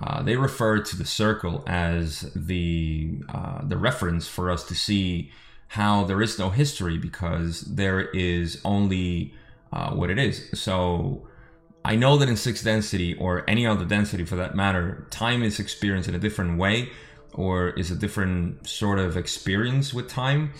Uh, 0.00 0.22
they 0.22 0.36
refer 0.36 0.80
to 0.80 0.96
the 0.96 1.04
circle 1.04 1.64
as 1.66 2.20
the 2.34 3.18
uh, 3.28 3.60
the 3.64 3.76
reference 3.76 4.28
for 4.28 4.50
us 4.50 4.64
to 4.64 4.74
see 4.74 5.30
how 5.68 6.04
there 6.04 6.22
is 6.22 6.38
no 6.38 6.50
history 6.50 6.96
because 6.96 7.62
there 7.62 8.00
is 8.00 8.60
only 8.64 9.34
uh, 9.72 9.90
what 9.90 10.08
it 10.08 10.18
is. 10.18 10.48
So 10.54 11.28
I 11.84 11.96
know 11.96 12.16
that 12.16 12.28
in 12.28 12.36
sixth 12.36 12.64
density 12.64 13.14
or 13.14 13.44
any 13.48 13.66
other 13.66 13.84
density 13.84 14.24
for 14.24 14.36
that 14.36 14.54
matter, 14.54 15.06
time 15.10 15.42
is 15.42 15.58
experienced 15.58 16.08
in 16.08 16.14
a 16.14 16.18
different 16.18 16.58
way 16.58 16.90
or 17.34 17.70
is 17.70 17.90
a 17.90 17.96
different 17.96 18.66
sort 18.66 18.98
of 18.98 19.16
experience 19.16 19.92
with 19.92 20.08
time. 20.08 20.52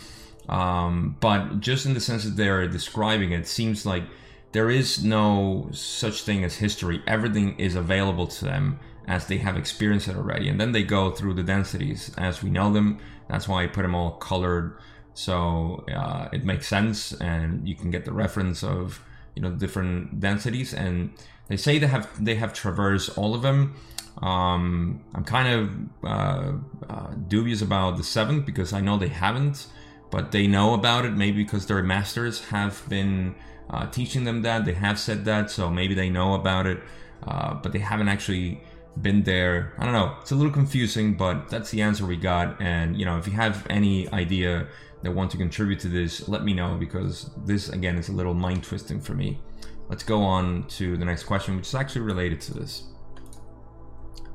Um, 0.48 1.16
but 1.20 1.60
just 1.60 1.84
in 1.86 1.94
the 1.94 2.00
sense 2.00 2.24
that 2.24 2.36
they're 2.36 2.66
describing 2.66 3.32
it, 3.32 3.46
seems 3.46 3.84
like 3.84 4.04
there 4.52 4.70
is 4.70 5.04
no 5.04 5.68
such 5.72 6.22
thing 6.22 6.44
as 6.44 6.56
history. 6.56 7.02
Everything 7.06 7.58
is 7.58 7.74
available 7.74 8.26
to 8.26 8.44
them 8.44 8.80
as 9.06 9.26
they 9.26 9.38
have 9.38 9.56
experienced 9.56 10.08
it 10.08 10.16
already. 10.16 10.48
And 10.48 10.60
then 10.60 10.72
they 10.72 10.82
go 10.82 11.10
through 11.10 11.34
the 11.34 11.42
densities 11.42 12.12
as 12.16 12.42
we 12.42 12.50
know 12.50 12.72
them. 12.72 12.98
That's 13.28 13.48
why 13.48 13.64
I 13.64 13.66
put 13.66 13.82
them 13.82 13.94
all 13.94 14.12
colored. 14.12 14.78
So 15.14 15.84
uh, 15.94 16.28
it 16.32 16.44
makes 16.44 16.66
sense 16.66 17.12
and 17.12 17.66
you 17.68 17.74
can 17.74 17.90
get 17.90 18.04
the 18.04 18.12
reference 18.12 18.62
of, 18.62 19.02
you 19.34 19.42
know, 19.42 19.50
different 19.50 20.20
densities. 20.20 20.72
And 20.72 21.12
they 21.48 21.56
say 21.56 21.78
they 21.78 21.86
have, 21.86 22.08
they 22.22 22.36
have 22.36 22.52
traversed 22.52 23.16
all 23.18 23.34
of 23.34 23.42
them. 23.42 23.74
Um, 24.22 25.04
I'm 25.14 25.24
kind 25.24 25.48
of 25.48 26.08
uh, 26.08 26.52
uh, 26.88 27.10
dubious 27.28 27.62
about 27.62 27.96
the 27.96 28.04
seventh 28.04 28.46
because 28.46 28.72
I 28.72 28.80
know 28.80 28.98
they 28.98 29.08
haven't 29.08 29.66
but 30.10 30.32
they 30.32 30.46
know 30.46 30.74
about 30.74 31.04
it 31.04 31.12
maybe 31.12 31.42
because 31.42 31.66
their 31.66 31.82
masters 31.82 32.44
have 32.46 32.82
been 32.88 33.34
uh, 33.70 33.86
teaching 33.90 34.24
them 34.24 34.42
that 34.42 34.64
they 34.64 34.72
have 34.72 34.98
said 34.98 35.24
that 35.24 35.50
so 35.50 35.70
maybe 35.70 35.94
they 35.94 36.08
know 36.08 36.34
about 36.34 36.66
it 36.66 36.80
uh, 37.26 37.54
but 37.54 37.72
they 37.72 37.78
haven't 37.78 38.08
actually 38.08 38.62
been 39.00 39.22
there. 39.22 39.72
I 39.78 39.84
don't 39.84 39.92
know. 39.92 40.16
It's 40.20 40.30
a 40.30 40.34
little 40.34 40.52
confusing 40.52 41.14
but 41.16 41.48
that's 41.48 41.70
the 41.70 41.82
answer 41.82 42.06
we 42.06 42.16
got 42.16 42.60
and 42.60 42.96
you 42.98 43.04
know 43.04 43.18
if 43.18 43.26
you 43.26 43.32
have 43.34 43.66
any 43.70 44.08
idea 44.12 44.68
that 45.02 45.12
want 45.12 45.30
to 45.30 45.36
contribute 45.36 45.78
to 45.80 45.88
this 45.88 46.28
let 46.28 46.42
me 46.42 46.52
know 46.52 46.76
because 46.76 47.30
this 47.44 47.68
again 47.68 47.96
is 47.96 48.08
a 48.08 48.12
little 48.12 48.34
mind 48.34 48.64
twisting 48.64 49.00
for 49.00 49.14
me. 49.14 49.40
Let's 49.88 50.02
go 50.02 50.22
on 50.22 50.66
to 50.68 50.96
the 50.96 51.04
next 51.04 51.24
question 51.24 51.56
which 51.56 51.68
is 51.68 51.74
actually 51.74 52.02
related 52.02 52.40
to 52.42 52.54
this. 52.54 52.84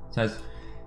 It 0.09 0.13
says 0.13 0.39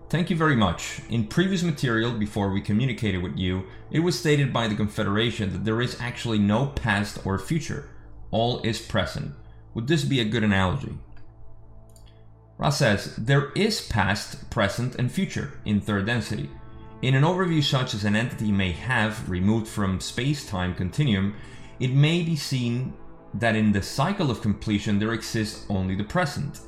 Thank 0.08 0.30
you 0.30 0.36
very 0.36 0.54
much. 0.54 1.00
In 1.10 1.26
previous 1.26 1.64
material, 1.64 2.12
before 2.12 2.50
we 2.52 2.60
communicated 2.60 3.24
with 3.24 3.36
you, 3.36 3.64
it 3.90 3.98
was 3.98 4.16
stated 4.16 4.52
by 4.52 4.68
the 4.68 4.76
Confederation 4.76 5.52
that 5.52 5.64
there 5.64 5.82
is 5.82 6.00
actually 6.00 6.38
no 6.38 6.66
past 6.66 7.26
or 7.26 7.40
future. 7.40 7.88
All 8.30 8.62
is 8.62 8.80
present. 8.80 9.34
Would 9.74 9.88
this 9.88 10.04
be 10.04 10.20
a 10.20 10.24
good 10.24 10.44
analogy? 10.44 10.96
Ra 12.56 12.70
says, 12.70 13.16
there 13.16 13.50
is 13.56 13.80
past, 13.80 14.48
present, 14.48 14.94
and 14.94 15.10
future 15.10 15.54
in 15.64 15.80
third 15.80 16.06
density. 16.06 16.48
In 17.02 17.16
an 17.16 17.24
overview 17.24 17.62
such 17.62 17.92
as 17.92 18.04
an 18.04 18.14
entity 18.14 18.52
may 18.52 18.70
have, 18.70 19.28
removed 19.28 19.66
from 19.66 20.00
space-time 20.00 20.74
continuum, 20.76 21.34
it 21.80 21.90
may 21.90 22.22
be 22.22 22.36
seen 22.36 22.94
that 23.34 23.56
in 23.56 23.72
the 23.72 23.82
cycle 23.82 24.30
of 24.30 24.40
completion 24.40 25.00
there 25.00 25.12
exists 25.12 25.66
only 25.68 25.96
the 25.96 26.04
present. 26.04 26.60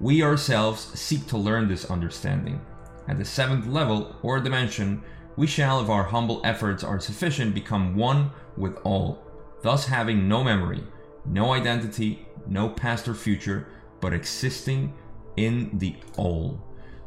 We 0.00 0.24
ourselves 0.24 0.98
seek 0.98 1.28
to 1.28 1.38
learn 1.38 1.68
this 1.68 1.84
understanding. 1.84 2.60
At 3.08 3.18
the 3.18 3.24
seventh 3.24 3.66
level 3.66 4.16
or 4.22 4.40
dimension, 4.40 5.02
we 5.36 5.46
shall, 5.46 5.80
if 5.80 5.88
our 5.88 6.04
humble 6.04 6.40
efforts 6.44 6.84
are 6.84 7.00
sufficient, 7.00 7.54
become 7.54 7.96
one 7.96 8.30
with 8.56 8.76
all, 8.84 9.24
thus 9.62 9.86
having 9.86 10.28
no 10.28 10.44
memory, 10.44 10.82
no 11.24 11.52
identity, 11.52 12.26
no 12.46 12.68
past 12.68 13.08
or 13.08 13.14
future, 13.14 13.66
but 14.00 14.12
existing 14.12 14.92
in 15.36 15.78
the 15.78 15.96
all. 16.16 16.60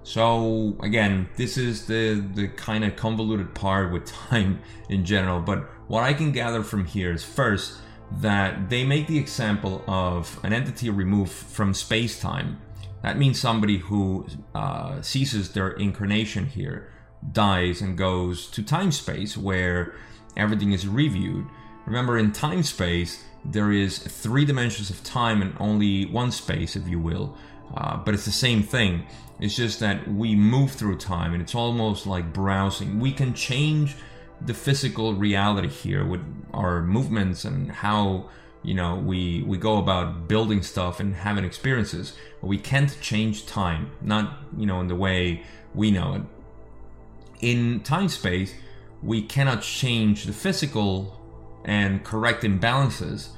So 0.03 0.77
again, 0.81 1.29
this 1.35 1.57
is 1.57 1.87
the 1.87 2.23
the 2.33 2.47
kind 2.47 2.83
of 2.83 2.95
convoluted 2.95 3.55
part 3.55 3.91
with 3.91 4.05
time 4.29 4.61
in 4.89 5.03
general. 5.03 5.41
But 5.41 5.63
what 5.87 6.03
I 6.03 6.13
can 6.13 6.31
gather 6.31 6.63
from 6.63 6.85
here 6.85 7.11
is 7.11 7.23
first 7.23 7.79
that 8.11 8.69
they 8.69 8.85
make 8.85 9.07
the 9.07 9.17
example 9.17 9.83
of 9.87 10.39
an 10.43 10.53
entity 10.53 10.89
removed 10.89 11.31
from 11.31 11.73
space 11.73 12.19
time 12.19 12.61
that 13.05 13.19
means 13.19 13.39
somebody 13.39 13.77
who 13.77 14.25
uh, 14.55 15.00
ceases 15.03 15.51
their 15.51 15.69
incarnation 15.74 16.47
here 16.47 16.89
dies 17.31 17.79
and 17.79 17.95
goes 17.95 18.47
to 18.47 18.63
time 18.63 18.91
space 18.91 19.38
where 19.38 19.93
everything 20.35 20.71
is 20.71 20.88
reviewed. 20.88 21.45
Remember, 21.85 22.17
in 22.17 22.31
time 22.31 22.63
space, 22.63 23.24
there 23.45 23.71
is 23.71 24.00
three 24.00 24.43
dimensions 24.43 24.89
of 24.89 25.03
time 25.03 25.43
and 25.43 25.55
only 25.59 26.07
one 26.07 26.31
space, 26.31 26.75
if 26.75 26.88
you 26.88 27.00
will. 27.00 27.38
Uh, 27.77 27.95
but 27.97 28.15
it's 28.15 28.25
the 28.25 28.31
same 28.31 28.63
thing. 28.63 29.05
It's 29.39 29.55
just 29.55 29.79
that 29.81 30.07
we 30.07 30.33
move 30.35 30.71
through 30.71 30.97
time 30.97 31.33
and 31.33 31.43
it's 31.43 31.53
almost 31.53 32.07
like 32.07 32.33
browsing. 32.33 33.00
We 33.00 33.12
can 33.12 33.35
change 33.35 33.95
the 34.41 34.55
physical 34.55 35.13
reality 35.13 35.67
here 35.67 36.03
with 36.03 36.21
our 36.55 36.81
movements 36.81 37.45
and 37.45 37.71
how 37.71 38.31
you 38.65 38.74
know 38.74 38.95
we 38.95 39.43
we 39.43 39.57
go 39.57 39.77
about 39.77 40.27
building 40.27 40.62
stuff 40.62 41.00
and 41.00 41.15
having 41.15 41.45
experiences 41.45 42.13
but 42.41 42.48
we 42.48 42.57
can't 42.57 43.00
change 43.00 43.45
time 43.45 43.91
not 44.01 44.39
you 44.57 44.65
know 44.65 44.79
in 44.79 44.88
the 44.88 44.95
way 44.95 45.43
we 45.74 45.91
know 45.91 46.15
it. 46.15 46.22
In 47.41 47.81
time 47.81 48.10
space 48.10 48.53
we 49.03 49.22
cannot 49.22 49.62
change 49.62 50.24
the 50.24 50.34
physical 50.34 51.19
and 51.63 52.03
correct 52.03 52.43
imbalances 52.43 53.29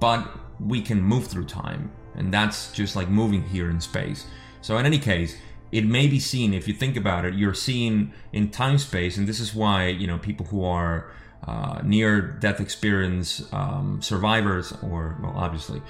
but 0.00 0.28
we 0.58 0.80
can 0.82 1.00
move 1.00 1.26
through 1.26 1.44
time 1.44 1.90
and 2.14 2.34
that's 2.34 2.72
just 2.72 2.96
like 2.96 3.08
moving 3.08 3.42
here 3.42 3.70
in 3.70 3.80
space. 3.80 4.26
So 4.60 4.76
in 4.76 4.86
any 4.86 4.98
case 4.98 5.36
it 5.70 5.84
may 5.84 6.08
be 6.08 6.18
seen 6.18 6.52
if 6.52 6.66
you 6.66 6.74
think 6.74 6.96
about 6.96 7.24
it 7.24 7.34
you're 7.34 7.54
seeing 7.54 8.12
in 8.32 8.50
time 8.50 8.78
space 8.78 9.16
and 9.16 9.28
this 9.28 9.38
is 9.38 9.54
why 9.54 9.86
you 9.86 10.06
know 10.06 10.18
people 10.18 10.46
who 10.46 10.64
are 10.64 11.10
uh, 11.46 11.80
near 11.82 12.20
death 12.20 12.60
experience 12.60 13.50
um, 13.52 14.00
survivors, 14.02 14.72
or, 14.82 15.16
well, 15.22 15.32
obviously, 15.36 15.80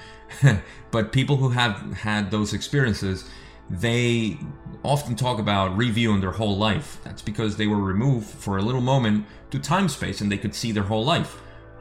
but 0.91 1.13
people 1.13 1.37
who 1.37 1.51
have 1.51 1.93
had 1.93 2.31
those 2.31 2.53
experiences, 2.53 3.25
they 3.71 4.39
often 4.85 5.17
talk 5.17 5.39
about 5.39 5.77
reviewing 5.77 6.21
their 6.21 6.31
whole 6.33 6.57
life. 6.57 6.99
That's 7.05 7.23
because 7.23 7.57
they 7.57 7.67
were 7.67 7.81
removed 7.81 8.27
for 8.27 8.59
a 8.59 8.63
little 8.63 8.81
moment 8.81 9.27
to 9.51 9.59
time 9.59 9.89
space 9.89 10.21
and 10.21 10.31
they 10.31 10.39
could 10.39 10.55
see 10.55 10.73
their 10.73 10.85
whole 10.85 11.05
life. 11.05 11.41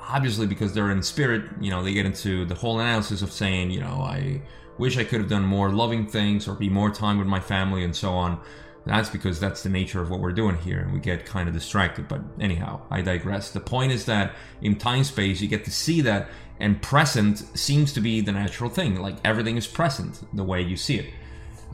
Obviously, 0.10 0.48
because 0.48 0.74
they're 0.74 0.92
in 0.92 1.04
spirit, 1.04 1.44
you 1.60 1.70
know, 1.70 1.84
they 1.84 1.94
get 1.94 2.06
into 2.06 2.46
the 2.46 2.56
whole 2.56 2.80
analysis 2.80 3.22
of 3.22 3.32
saying, 3.32 3.72
you 3.72 3.82
know, 3.82 4.02
I 4.02 4.42
wish 4.78 4.98
I 4.98 5.04
could 5.04 5.20
have 5.20 5.30
done 5.30 5.44
more 5.44 5.70
loving 5.72 6.08
things 6.08 6.48
or 6.48 6.54
be 6.54 6.70
more 6.70 6.90
time 6.90 7.18
with 7.18 7.28
my 7.28 7.40
family 7.40 7.84
and 7.84 7.96
so 7.96 8.14
on. 8.14 8.40
That's 8.88 9.10
because 9.10 9.40
that's 9.40 9.64
the 9.64 9.70
nature 9.70 10.02
of 10.02 10.10
what 10.10 10.22
we're 10.22 10.32
doing 10.32 10.58
here, 10.58 10.80
and 10.80 10.94
we 10.94 11.00
get 11.00 11.26
kind 11.26 11.50
of 11.50 11.54
distracted. 11.54 12.08
But 12.08 12.22
anyhow, 12.40 12.82
I 12.90 13.02
digress. 13.02 13.52
The 13.52 13.60
point 13.60 13.92
is 13.92 14.06
that 14.06 14.34
in 14.62 14.78
time 14.78 15.04
space, 15.04 15.42
you 15.42 15.50
get 15.50 15.66
to 15.66 15.72
see 15.72 16.00
that, 16.02 16.30
and 16.60 16.82
present 16.82 17.40
seems 17.58 17.92
to 17.94 18.02
be 18.02 18.22
the 18.22 18.32
natural 18.32 18.70
thing. 18.70 19.02
Like 19.02 19.18
everything 19.26 19.58
is 19.58 19.68
present 19.68 20.24
the 20.34 20.44
way 20.44 20.62
you 20.62 20.78
see 20.78 21.00
it. 21.00 21.14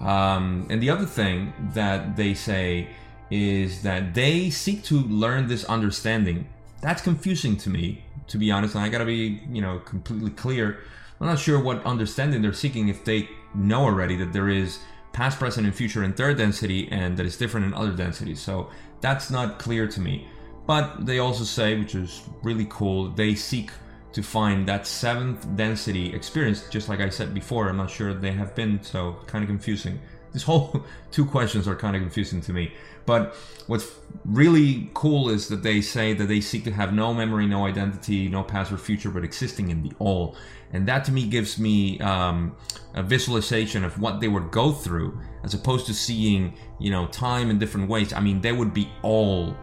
Um, 0.02 0.68
and 0.72 0.82
the 0.82 0.90
other 0.90 1.06
thing 1.06 1.54
that 1.76 2.16
they 2.16 2.34
say 2.34 2.90
is 3.30 3.84
that 3.84 4.16
they 4.16 4.50
seek 4.50 4.84
to 4.86 5.00
learn 5.02 5.48
this 5.48 5.64
understanding. 5.66 6.48
That's 6.82 7.02
confusing 7.02 7.58
to 7.58 7.70
me, 7.70 8.04
to 8.28 8.38
be 8.40 8.52
honest. 8.52 8.74
And 8.76 8.84
I 8.84 8.90
gotta 8.90 9.06
be, 9.06 9.42
you 9.50 9.62
know, 9.62 9.80
completely 9.80 10.32
clear. 10.32 10.80
I'm 11.22 11.28
not 11.28 11.40
sure 11.40 11.60
what 11.60 11.86
understanding 11.86 12.42
they're 12.42 12.54
seeking 12.54 12.90
if 12.90 13.06
they 13.06 13.30
know 13.54 13.84
already 13.84 14.16
that 14.18 14.34
there 14.34 14.50
is 14.50 14.80
past, 15.14 15.40
present, 15.40 15.66
and 15.66 15.74
future 15.74 16.04
in 16.04 16.12
third 16.14 16.38
density, 16.38 16.90
and 16.92 17.16
that 17.18 17.26
is 17.26 17.38
different 17.38 17.66
in 17.68 17.74
other 17.74 17.94
densities. 17.94 18.42
So 18.42 18.70
that's 19.00 19.32
not 19.32 19.60
clear 19.60 19.88
to 19.88 20.02
me. 20.02 20.28
But 20.66 21.06
they 21.06 21.20
also 21.20 21.44
say, 21.44 21.78
which 21.78 21.96
is 21.96 22.22
really 22.42 22.68
cool, 22.70 23.10
they 23.10 23.36
seek 23.36 23.72
to 24.14 24.24
find 24.24 24.68
that 24.68 24.86
seventh 24.86 25.56
density 25.56 26.14
experience, 26.14 26.68
just 26.70 26.90
like 26.90 27.00
I 27.00 27.10
said 27.10 27.34
before. 27.34 27.70
I'm 27.70 27.78
not 27.78 27.90
sure 27.90 28.14
they 28.14 28.32
have 28.32 28.56
been, 28.56 28.82
so 28.84 29.18
kind 29.28 29.44
of 29.44 29.50
confusing. 29.50 30.00
this 30.34 30.44
whole 30.44 30.84
two 31.12 31.26
questions 31.26 31.68
are 31.68 31.76
kind 31.76 31.96
of 31.96 32.02
confusing 32.02 32.42
to 32.42 32.54
me. 32.54 32.74
But 33.06 33.36
what's 33.68 33.88
really 34.26 34.90
cool 34.94 35.30
is 35.30 35.48
that 35.50 35.64
they 35.64 35.82
say 35.82 36.14
that 36.14 36.26
they 36.26 36.42
seek 36.42 36.64
to 36.64 36.72
have 36.72 36.94
no 36.94 37.14
memory, 37.14 37.46
no 37.46 37.66
identity, 37.66 38.30
no 38.30 38.44
past 38.44 38.72
or 38.72 38.78
future, 38.78 39.10
but 39.10 39.24
existing 39.24 39.70
in 39.70 39.84
the 39.84 39.92
all. 40.00 40.36
And 40.72 40.88
that 40.88 41.06
to 41.06 41.12
me 41.12 41.28
gives 41.28 41.60
me 41.60 42.00
um, 42.00 42.56
a 42.96 43.04
visualization 43.04 43.84
of 43.84 44.00
what 44.00 44.20
they 44.22 44.28
would 44.28 44.52
go 44.52 44.72
through, 44.72 45.20
as 45.44 45.54
opposed 45.54 45.86
to 45.88 45.94
seeing, 45.94 46.56
you 46.80 46.90
know, 46.90 47.06
time 47.08 47.50
in 47.52 47.60
different 47.60 47.90
ways. 47.90 48.12
I 48.12 48.22
mean, 48.22 48.42
they 48.42 48.54
would 48.54 48.74
be 48.74 48.90
all, 49.04 49.56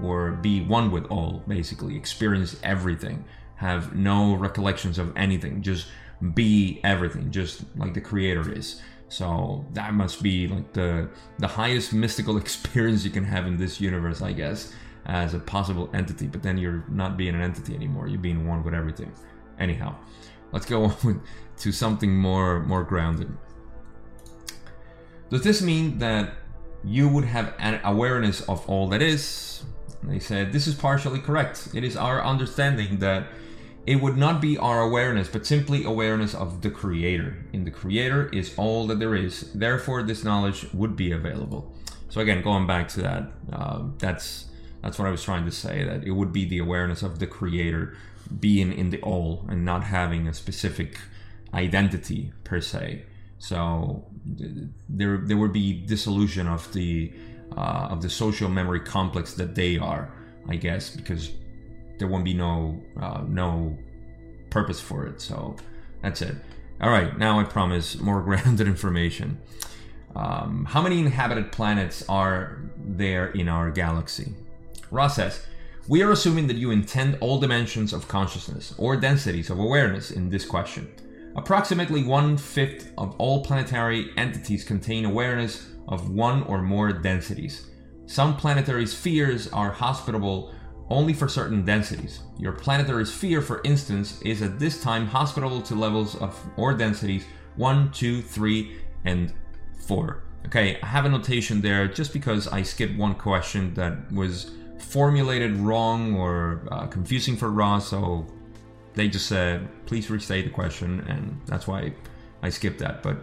or 0.00 0.32
be 0.32 0.62
one 0.62 0.92
with 0.92 1.06
all, 1.06 1.42
basically, 1.48 1.96
experience 1.96 2.56
everything, 2.62 3.24
have 3.56 3.96
no 3.96 4.34
recollections 4.34 4.98
of 4.98 5.16
anything, 5.16 5.62
just 5.62 5.88
be 6.34 6.80
everything, 6.84 7.32
just 7.32 7.64
like 7.76 7.94
the 7.94 8.00
creator 8.00 8.52
is. 8.52 8.80
So 9.12 9.66
that 9.74 9.92
must 9.92 10.22
be 10.22 10.48
like 10.48 10.72
the 10.72 11.06
the 11.38 11.46
highest 11.46 11.92
mystical 11.92 12.36
experience 12.44 13.04
you 13.04 13.10
can 13.10 13.24
have 13.24 13.46
in 13.46 13.58
this 13.58 13.78
universe, 13.78 14.22
I 14.22 14.32
guess, 14.32 14.72
as 15.04 15.34
a 15.34 15.38
possible 15.38 15.90
entity. 15.92 16.28
But 16.28 16.42
then 16.42 16.56
you're 16.56 16.82
not 16.88 17.18
being 17.18 17.34
an 17.34 17.42
entity 17.42 17.74
anymore; 17.74 18.08
you're 18.08 18.18
being 18.18 18.48
one 18.48 18.64
with 18.64 18.72
everything. 18.72 19.12
Anyhow, 19.58 19.96
let's 20.52 20.64
go 20.64 20.84
on 21.04 21.22
to 21.58 21.72
something 21.72 22.16
more 22.16 22.60
more 22.60 22.84
grounded. 22.84 23.30
Does 25.28 25.42
this 25.42 25.60
mean 25.60 25.98
that 25.98 26.32
you 26.82 27.06
would 27.06 27.24
have 27.24 27.52
an 27.58 27.80
awareness 27.84 28.40
of 28.48 28.66
all 28.66 28.88
that 28.88 29.02
is? 29.02 29.62
They 30.04 30.20
said 30.20 30.54
this 30.54 30.66
is 30.66 30.74
partially 30.74 31.20
correct. 31.20 31.68
It 31.74 31.84
is 31.84 31.98
our 31.98 32.24
understanding 32.24 32.98
that 33.00 33.26
it 33.86 33.96
would 33.96 34.16
not 34.16 34.40
be 34.40 34.56
our 34.56 34.80
awareness, 34.80 35.28
but 35.28 35.44
simply 35.44 35.84
awareness 35.84 36.34
of 36.34 36.62
the 36.62 36.70
Creator. 36.70 37.44
In 37.52 37.64
the 37.64 37.70
Creator 37.70 38.28
is 38.32 38.54
all 38.56 38.86
that 38.86 38.98
there 39.00 39.14
is. 39.14 39.52
Therefore, 39.52 40.02
this 40.02 40.22
knowledge 40.22 40.72
would 40.72 40.94
be 40.94 41.10
available. 41.10 41.72
So 42.08 42.20
again, 42.20 42.42
going 42.42 42.66
back 42.66 42.88
to 42.88 43.02
that, 43.02 43.32
uh, 43.52 43.82
that's 43.98 44.46
that's 44.82 44.98
what 44.98 45.08
I 45.08 45.10
was 45.10 45.22
trying 45.22 45.44
to 45.46 45.50
say. 45.50 45.84
That 45.84 46.04
it 46.04 46.12
would 46.12 46.32
be 46.32 46.44
the 46.44 46.58
awareness 46.58 47.02
of 47.02 47.18
the 47.18 47.26
Creator 47.26 47.96
being 48.38 48.72
in 48.72 48.90
the 48.90 49.00
all 49.02 49.46
and 49.48 49.64
not 49.64 49.84
having 49.84 50.28
a 50.28 50.34
specific 50.34 50.98
identity 51.52 52.32
per 52.44 52.60
se. 52.60 53.04
So 53.38 54.06
there 54.88 55.18
there 55.18 55.36
would 55.36 55.52
be 55.52 55.72
dissolution 55.72 56.46
of 56.46 56.72
the 56.72 57.12
uh, 57.56 57.88
of 57.90 58.02
the 58.02 58.10
social 58.10 58.48
memory 58.48 58.80
complex 58.80 59.34
that 59.34 59.56
they 59.56 59.76
are, 59.76 60.12
I 60.48 60.56
guess, 60.56 60.90
because 60.90 61.32
there 62.02 62.10
won't 62.10 62.24
be 62.24 62.34
no 62.34 62.82
uh, 63.00 63.22
no 63.28 63.78
purpose 64.50 64.80
for 64.80 65.06
it. 65.06 65.20
So 65.20 65.54
that's 66.02 66.20
it. 66.20 66.34
All 66.80 66.90
right, 66.90 67.16
now 67.16 67.38
I 67.38 67.44
promise 67.44 68.00
more 68.00 68.20
grounded 68.28 68.66
information. 68.66 69.40
Um, 70.16 70.64
how 70.64 70.82
many 70.82 70.98
inhabited 70.98 71.52
planets 71.52 72.04
are 72.08 72.60
there 72.76 73.28
in 73.28 73.48
our 73.48 73.70
galaxy? 73.70 74.34
Ra 74.90 75.06
says, 75.06 75.46
we 75.86 76.02
are 76.02 76.10
assuming 76.10 76.48
that 76.48 76.56
you 76.56 76.72
intend 76.72 77.18
all 77.20 77.38
dimensions 77.38 77.92
of 77.92 78.08
consciousness 78.08 78.74
or 78.78 78.96
densities 78.96 79.48
of 79.48 79.60
awareness 79.60 80.10
in 80.10 80.28
this 80.28 80.44
question. 80.44 80.92
Approximately 81.36 82.02
one 82.02 82.36
fifth 82.36 82.92
of 82.98 83.14
all 83.18 83.44
planetary 83.44 84.10
entities 84.16 84.64
contain 84.64 85.04
awareness 85.04 85.68
of 85.86 86.10
one 86.10 86.42
or 86.42 86.62
more 86.62 86.92
densities. 86.92 87.68
Some 88.06 88.36
planetary 88.36 88.86
spheres 88.86 89.48
are 89.52 89.70
hospitable 89.70 90.52
only 90.92 91.14
for 91.14 91.26
certain 91.26 91.64
densities. 91.64 92.20
Your 92.38 92.52
planetary 92.52 93.06
sphere, 93.06 93.40
for 93.40 93.62
instance, 93.64 94.20
is 94.22 94.42
at 94.42 94.58
this 94.58 94.82
time 94.82 95.06
hospitable 95.06 95.62
to 95.62 95.74
levels 95.74 96.16
of 96.16 96.38
or 96.56 96.74
densities 96.74 97.24
1, 97.56 97.90
2, 97.92 98.20
3, 98.20 98.76
and 99.06 99.32
4. 99.86 100.22
Okay, 100.46 100.78
I 100.82 100.86
have 100.86 101.06
a 101.06 101.08
notation 101.08 101.62
there 101.62 101.88
just 101.88 102.12
because 102.12 102.46
I 102.48 102.62
skipped 102.62 102.96
one 102.96 103.14
question 103.14 103.72
that 103.74 104.12
was 104.12 104.52
formulated 104.78 105.56
wrong 105.56 106.14
or 106.14 106.68
uh, 106.70 106.86
confusing 106.88 107.36
for 107.36 107.50
Ra, 107.50 107.78
so 107.78 108.26
they 108.94 109.08
just 109.08 109.26
said, 109.26 109.68
please 109.86 110.10
restate 110.10 110.44
the 110.44 110.50
question, 110.50 111.00
and 111.08 111.40
that's 111.46 111.66
why 111.66 111.94
I 112.42 112.50
skipped 112.50 112.80
that. 112.80 113.02
But 113.02 113.16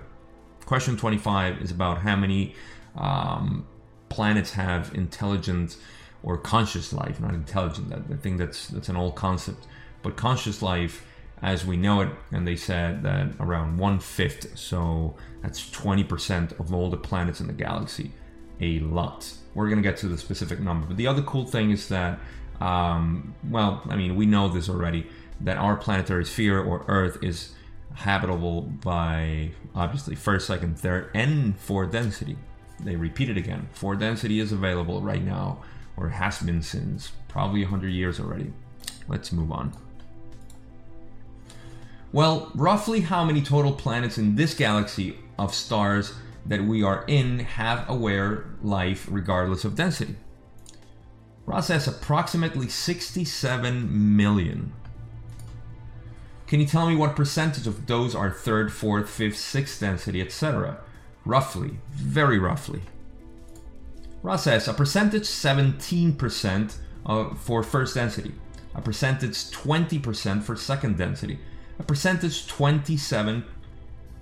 question 0.66 0.98
25 0.98 1.62
is 1.62 1.70
about 1.70 2.00
how 2.00 2.16
many 2.16 2.56
um, 2.96 3.68
planets 4.10 4.52
have 4.54 4.92
intelligent 4.96 5.78
or 6.24 6.38
conscious 6.38 6.92
life, 6.94 7.20
not 7.20 7.34
intelligent. 7.34 7.94
I 7.94 8.16
think 8.16 8.38
that's 8.38 8.68
that's 8.68 8.90
an 8.90 8.96
old 8.96 9.16
concept. 9.16 9.66
But 10.02 10.16
conscious 10.16 10.62
life, 10.62 11.06
as 11.42 11.66
we 11.66 11.78
know 11.78 12.02
it, 12.02 12.10
and 12.32 12.48
they 12.48 12.56
said 12.56 13.04
that 13.04 13.28
around 13.40 13.78
one 13.78 14.00
fifth, 14.00 14.58
so 14.58 15.16
that's 15.42 15.70
twenty 15.72 16.04
percent 16.04 16.54
of 16.54 16.74
all 16.74 16.90
the 16.90 16.98
planets 16.98 17.40
in 17.40 17.48
the 17.48 17.54
galaxy, 17.54 18.12
a 18.60 18.80
lot. 18.80 19.32
We're 19.54 19.70
gonna 19.70 19.82
get 19.82 19.98
to 19.98 20.08
the 20.08 20.18
specific 20.18 20.60
number. 20.60 20.88
But 20.88 20.98
the 20.98 21.08
other 21.08 21.22
cool 21.22 21.46
thing 21.46 21.72
is 21.72 21.88
that, 21.90 22.20
um, 22.60 23.34
well, 23.50 23.82
I 23.90 23.96
mean, 23.96 24.16
we 24.16 24.26
know 24.26 24.50
this 24.50 24.70
already 24.70 25.08
that 25.42 25.58
our 25.58 25.78
planetary 25.78 26.26
sphere 26.26 26.62
or 26.62 26.84
Earth 26.88 27.18
is 27.24 27.54
habitable 27.96 28.62
by 28.62 29.52
obviously 29.74 30.16
first, 30.16 30.48
second, 30.48 30.78
third, 30.78 31.10
and 31.14 31.58
fourth 31.58 31.92
density. 31.92 32.38
They 32.82 32.96
repeat 32.96 33.30
it 33.30 33.38
again. 33.38 33.70
Fourth 33.72 34.00
density 34.00 34.40
is 34.40 34.52
available 34.52 35.02
right 35.02 35.24
now 35.24 35.60
or 36.00 36.10
has 36.10 36.40
been 36.40 36.62
since 36.62 37.12
probably 37.28 37.62
100 37.62 37.90
years 37.90 38.20
already. 38.20 38.54
Let's 39.08 39.32
move 39.32 39.52
on. 39.52 39.74
Well, 42.12 42.52
roughly 42.56 43.02
how 43.02 43.24
many 43.26 43.42
total 43.42 43.74
planets 43.74 44.18
in 44.18 44.36
this 44.36 44.54
galaxy 44.54 45.20
of 45.38 45.54
stars 45.54 46.14
that 46.46 46.64
we 46.64 46.82
are 46.82 47.04
in 47.08 47.40
have 47.40 47.88
aware 47.88 48.46
life 48.64 49.08
regardless 49.12 49.64
of 49.64 49.76
density? 49.76 50.16
Ra 51.46 51.60
says 51.62 51.88
approximately 51.88 52.68
67 52.70 54.16
million. 54.16 54.72
Can 56.48 56.60
you 56.60 56.66
tell 56.66 56.90
me 56.90 56.96
what 56.96 57.16
percentage 57.16 57.68
of 57.68 57.86
those 57.86 58.16
are 58.16 58.32
third, 58.32 58.74
fourth, 58.74 59.10
fifth, 59.10 59.38
sixth 59.38 59.80
density, 59.80 60.22
etc.? 60.22 60.80
Roughly, 61.26 61.78
very 61.92 62.40
roughly. 62.40 62.82
Ra 64.22 64.36
says 64.36 64.68
a 64.68 64.74
percentage 64.74 65.24
17% 65.24 66.76
uh, 67.06 67.34
for 67.36 67.64
first 67.64 67.96
density, 67.96 68.34
a 68.76 68.82
percentage 68.82 69.36
20% 69.36 70.44
for 70.44 70.56
second 70.56 70.98
density, 70.98 71.40
a 71.80 71.84
percentage 71.84 72.48
27 72.48 73.46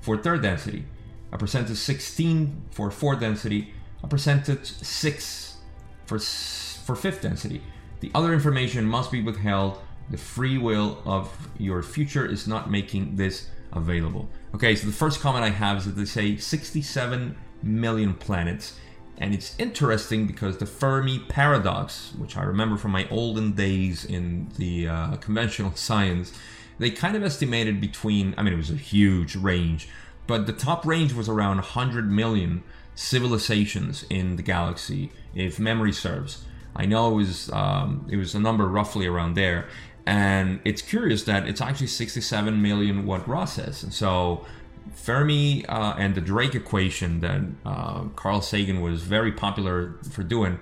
for 0.01 0.17
third 0.17 0.43
density, 0.43 0.85
a 1.31 1.37
percentage 1.37 1.77
16 1.77 2.63
for 2.71 2.91
fourth 2.91 3.19
density, 3.19 3.73
a 4.03 4.07
percentage 4.07 4.65
6 4.65 5.57
for, 6.05 6.19
for 6.19 6.95
fifth 6.95 7.21
density. 7.21 7.61
The 7.99 8.11
other 8.13 8.33
information 8.33 8.85
must 8.85 9.11
be 9.11 9.23
withheld. 9.23 9.79
The 10.09 10.17
free 10.17 10.57
will 10.57 11.01
of 11.05 11.49
your 11.57 11.81
future 11.81 12.25
is 12.25 12.47
not 12.47 12.69
making 12.69 13.15
this 13.15 13.49
available. 13.73 14.29
Okay, 14.55 14.75
so 14.75 14.85
the 14.85 14.93
first 14.93 15.19
comment 15.19 15.43
I 15.43 15.49
have 15.49 15.77
is 15.77 15.85
that 15.85 15.95
they 15.97 16.05
say 16.05 16.37
67 16.37 17.35
million 17.63 18.13
planets 18.13 18.77
and 19.17 19.33
it's 19.33 19.55
interesting 19.57 20.27
because 20.27 20.57
the 20.57 20.65
Fermi 20.65 21.19
paradox, 21.19 22.13
which 22.17 22.37
I 22.37 22.43
remember 22.43 22.77
from 22.77 22.91
my 22.91 23.07
olden 23.09 23.53
days 23.53 24.05
in 24.05 24.49
the 24.57 24.87
uh, 24.87 25.15
conventional 25.17 25.71
science, 25.75 26.33
they 26.79 26.91
kind 26.91 27.15
of 27.15 27.23
estimated 27.23 27.81
between, 27.81 28.35
I 28.37 28.43
mean, 28.43 28.53
it 28.53 28.57
was 28.57 28.69
a 28.69 28.75
huge 28.75 29.35
range, 29.35 29.89
but 30.27 30.45
the 30.45 30.53
top 30.53 30.85
range 30.85 31.13
was 31.13 31.27
around 31.27 31.57
100 31.57 32.11
million 32.11 32.63
civilizations 32.93 34.05
in 34.09 34.35
the 34.35 34.43
galaxy, 34.43 35.11
if 35.33 35.59
memory 35.59 35.93
serves. 35.93 36.43
I 36.75 36.85
know 36.85 37.11
it 37.11 37.15
was 37.15 37.51
um, 37.51 38.07
it 38.09 38.17
was 38.17 38.35
a 38.35 38.39
number 38.39 38.67
roughly 38.67 39.07
around 39.07 39.33
there, 39.33 39.67
and 40.05 40.59
it's 40.63 40.81
curious 40.81 41.23
that 41.23 41.47
it's 41.47 41.59
actually 41.59 41.87
67 41.87 42.61
million 42.61 43.05
what 43.05 43.27
Ra 43.27 43.45
says. 43.45 43.81
And 43.81 43.91
so 43.91 44.45
Fermi 44.93 45.65
uh, 45.65 45.93
and 45.97 46.15
the 46.15 46.21
Drake 46.21 46.55
equation 46.55 47.19
that 47.21 47.41
uh, 47.65 48.03
Carl 48.15 48.41
Sagan 48.41 48.81
was 48.81 49.03
very 49.03 49.31
popular 49.31 49.95
for 50.11 50.23
doing, 50.23 50.59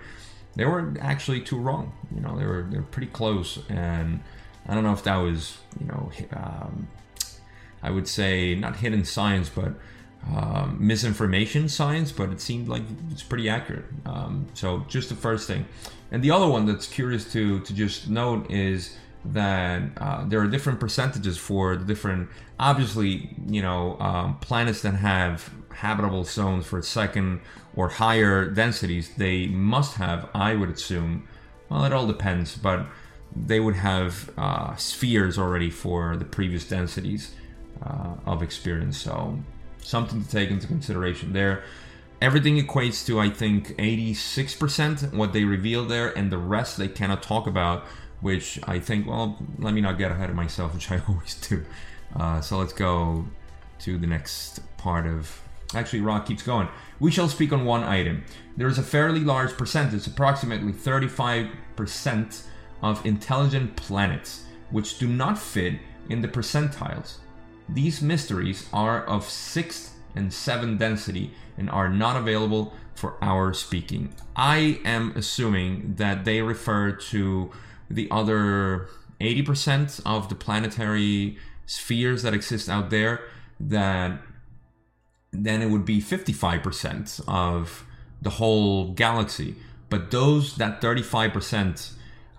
they 0.56 0.66
were 0.66 0.94
actually 1.00 1.42
too 1.42 1.58
wrong. 1.58 1.94
You 2.14 2.22
know, 2.22 2.38
they 2.38 2.46
were 2.46 2.68
they 2.70 2.78
were 2.78 2.84
pretty 2.84 3.12
close, 3.12 3.60
and 3.70 4.22
I 4.68 4.74
don't 4.74 4.84
know 4.84 4.94
if 4.94 5.04
that 5.04 5.18
was 5.18 5.58
you 5.80 5.88
know, 5.88 6.12
um, 6.34 6.88
I 7.84 7.92
would 7.92 8.08
say 8.08 8.56
not 8.56 8.78
hidden 8.78 9.06
science, 9.06 9.50
but 9.50 9.74
um, 10.34 10.78
misinformation 10.80 11.70
science, 11.70 12.12
but 12.12 12.30
it 12.30 12.42
seemed 12.42 12.68
like 12.68 12.84
it's 13.12 13.24
pretty 13.24 13.50
accurate. 13.50 13.86
Um, 14.06 14.48
so 14.54 14.86
just 14.88 15.10
the 15.10 15.16
first 15.16 15.48
thing, 15.48 15.66
and 16.12 16.24
the 16.24 16.32
other 16.32 16.48
one 16.48 16.66
that's 16.66 16.88
curious 16.88 17.32
to 17.34 17.60
to 17.60 17.74
just 17.74 18.10
note 18.10 18.50
is 18.50 18.98
that 19.34 19.82
uh, 19.98 20.26
there 20.28 20.40
are 20.40 20.48
different 20.48 20.80
percentages 20.80 21.38
for 21.38 21.76
the 21.76 21.86
different 21.86 22.30
obviously 22.60 23.30
you 23.48 23.62
know 23.62 23.98
um, 24.00 24.38
planets 24.40 24.82
that 24.82 24.94
have 24.94 25.52
habitable 25.74 26.24
zones 26.24 26.66
for 26.66 26.82
second 26.82 27.42
or 27.76 27.90
higher 27.90 28.46
densities 28.46 29.14
they 29.18 29.48
must 29.48 29.96
have 29.96 30.30
i 30.34 30.56
would 30.56 30.70
assume 30.70 31.28
well 31.70 31.84
it 31.86 31.92
all 31.92 32.08
depends 32.08 32.56
but 32.56 32.86
they 33.36 33.60
would 33.60 33.76
have 33.76 34.30
uh, 34.38 34.76
spheres 34.76 35.38
already 35.38 35.70
for 35.70 36.16
the 36.16 36.26
previous 36.26 36.68
densities 36.68 37.36
uh, 37.84 38.16
of 38.26 38.42
experience 38.42 38.98
so 38.98 39.38
something 39.82 40.24
to 40.24 40.30
take 40.30 40.50
into 40.50 40.68
consideration 40.68 41.34
there 41.34 41.64
everything 42.22 42.58
equates 42.58 43.06
to 43.06 43.20
I 43.20 43.30
think 43.30 43.70
86% 43.78 45.14
what 45.14 45.34
they 45.34 45.44
reveal 45.44 45.86
there, 45.86 46.16
and 46.18 46.32
the 46.32 46.38
rest 46.38 46.78
they 46.78 46.88
cannot 46.88 47.22
talk 47.24 47.48
about. 47.48 47.86
Which 48.22 48.60
I 48.64 48.80
think, 48.80 49.08
well, 49.08 49.38
let 49.60 49.74
me 49.74 49.82
not 49.82 49.98
get 49.98 50.12
ahead 50.12 50.30
of 50.30 50.36
myself, 50.36 50.74
which 50.76 50.92
I 50.92 51.02
always 51.08 51.36
do. 51.36 51.66
Uh, 52.16 52.42
so 52.42 52.58
let's 52.58 52.74
go 52.74 53.26
to 53.80 53.98
the 53.98 54.08
next 54.08 54.62
part 54.78 55.06
of. 55.06 55.42
Actually, 55.74 56.02
Ra 56.02 56.20
keeps 56.20 56.44
going. 56.44 56.68
We 57.00 57.12
shall 57.12 57.28
speak 57.28 57.52
on 57.52 57.66
one 57.66 57.84
item. 57.84 58.24
There 58.56 58.68
is 58.68 58.78
a 58.78 58.84
fairly 58.84 59.20
large 59.20 59.58
percentage, 59.58 60.08
approximately 60.08 60.72
35%, 60.72 62.44
of 62.82 63.04
intelligent 63.06 63.76
planets 63.76 64.44
which 64.70 65.00
do 65.00 65.08
not 65.08 65.38
fit 65.40 65.74
in 66.10 66.22
the 66.22 66.28
percentiles. 66.28 67.18
These 67.68 68.02
mysteries 68.02 68.68
are 68.72 69.04
of 69.06 69.28
sixth 69.28 69.98
and 70.16 70.32
seventh 70.32 70.80
density 70.80 71.32
and 71.58 71.70
are 71.70 71.90
not 71.90 72.16
available 72.16 72.74
for 72.94 73.16
our 73.22 73.54
speaking. 73.54 74.14
I 74.36 74.80
am 74.86 75.14
assuming 75.16 75.96
that 75.96 76.26
they 76.26 76.42
refer 76.42 76.92
to 76.92 77.52
the 77.90 78.08
other 78.12 78.90
80% 79.22 80.02
of 80.06 80.30
the 80.30 80.36
planetary 80.36 81.38
spheres 81.66 82.24
that 82.24 82.34
exist 82.34 82.70
out 82.70 82.90
there 82.90 83.22
that 83.60 84.20
then 85.32 85.62
it 85.62 85.70
would 85.70 85.86
be 85.86 86.02
55% 86.02 87.22
of 87.28 87.86
the 88.22 88.32
whole 88.32 88.92
galaxy. 88.94 89.56
But 89.90 90.12
those 90.12 90.56
that 90.58 90.82
35% 90.82 91.92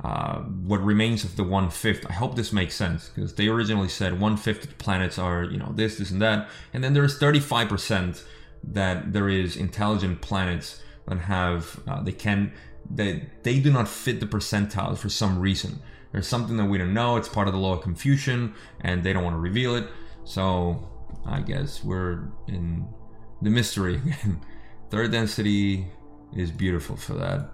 uh, 0.05 0.41
what 0.41 0.83
remains 0.85 1.25
of 1.25 1.37
the 1.37 1.43
one 1.43 1.71
fifth 1.71 2.05
i 2.11 2.13
hope 2.13 2.37
this 2.37 2.53
makes 2.53 2.75
sense 2.75 3.09
because 3.09 3.35
they 3.37 3.49
originally 3.49 3.89
said 3.89 4.21
one 4.21 4.37
fifth 4.37 4.65
of 4.65 4.69
the 4.69 4.75
planets 4.75 5.19
are 5.19 5.43
you 5.43 5.57
know 5.57 5.73
this 5.75 5.97
this 5.97 6.11
and 6.11 6.21
that. 6.21 6.49
And 6.75 6.85
then 6.85 6.93
there's 6.93 7.19
35% 7.19 8.23
that 8.65 9.13
there 9.13 9.29
is 9.29 9.57
intelligent 9.57 10.21
planets 10.21 10.83
that 11.09 11.19
have 11.21 11.81
uh, 11.89 12.03
they 12.03 12.13
can 12.13 12.53
they, 12.91 13.29
they 13.43 13.59
do 13.61 13.73
not 13.73 13.89
fit 13.89 14.21
the 14.21 14.27
percentiles 14.27 14.99
for 14.99 15.09
some 15.09 15.39
reason 15.39 15.81
there's 16.17 16.27
something 16.27 16.57
that 16.57 16.65
we 16.65 16.79
don't 16.79 16.95
know. 16.95 17.19
It's 17.19 17.29
part 17.29 17.47
of 17.47 17.53
the 17.53 17.61
law 17.61 17.75
of 17.75 17.83
confusion, 17.83 18.55
and 18.81 19.05
they 19.05 19.13
don't 19.13 19.23
want 19.23 19.35
to 19.35 19.39
reveal 19.39 19.77
it. 19.77 19.87
So 20.25 20.89
I 21.27 21.41
guess 21.41 21.85
we're 21.85 22.29
in 22.49 22.89
the 23.43 23.51
mystery 23.51 23.97
again. 23.97 24.41
Third 24.91 25.13
density 25.13 25.89
is 26.35 26.51
beautiful 26.51 26.97
for 26.97 27.13
that. 27.15 27.51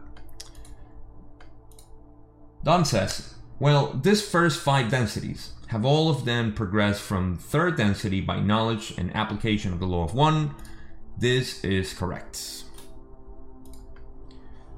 Don 2.63 2.85
says, 2.85 3.35
well, 3.59 3.95
this 3.95 4.29
first 4.29 4.61
five 4.61 4.91
densities 4.91 5.55
have 5.67 5.85
all 5.85 6.09
of 6.09 6.25
them 6.25 6.53
progressed 6.55 7.01
from 7.01 7.37
third 7.37 7.77
density 7.77 8.21
by 8.21 8.39
knowledge 8.39 8.95
and 8.97 9.15
application 9.17 9.73
of 9.73 9.81
the 9.81 9.87
law 9.87 10.05
of 10.05 10.15
one. 10.15 10.55
This 11.19 11.65
is 11.65 11.93
correct 11.93 12.65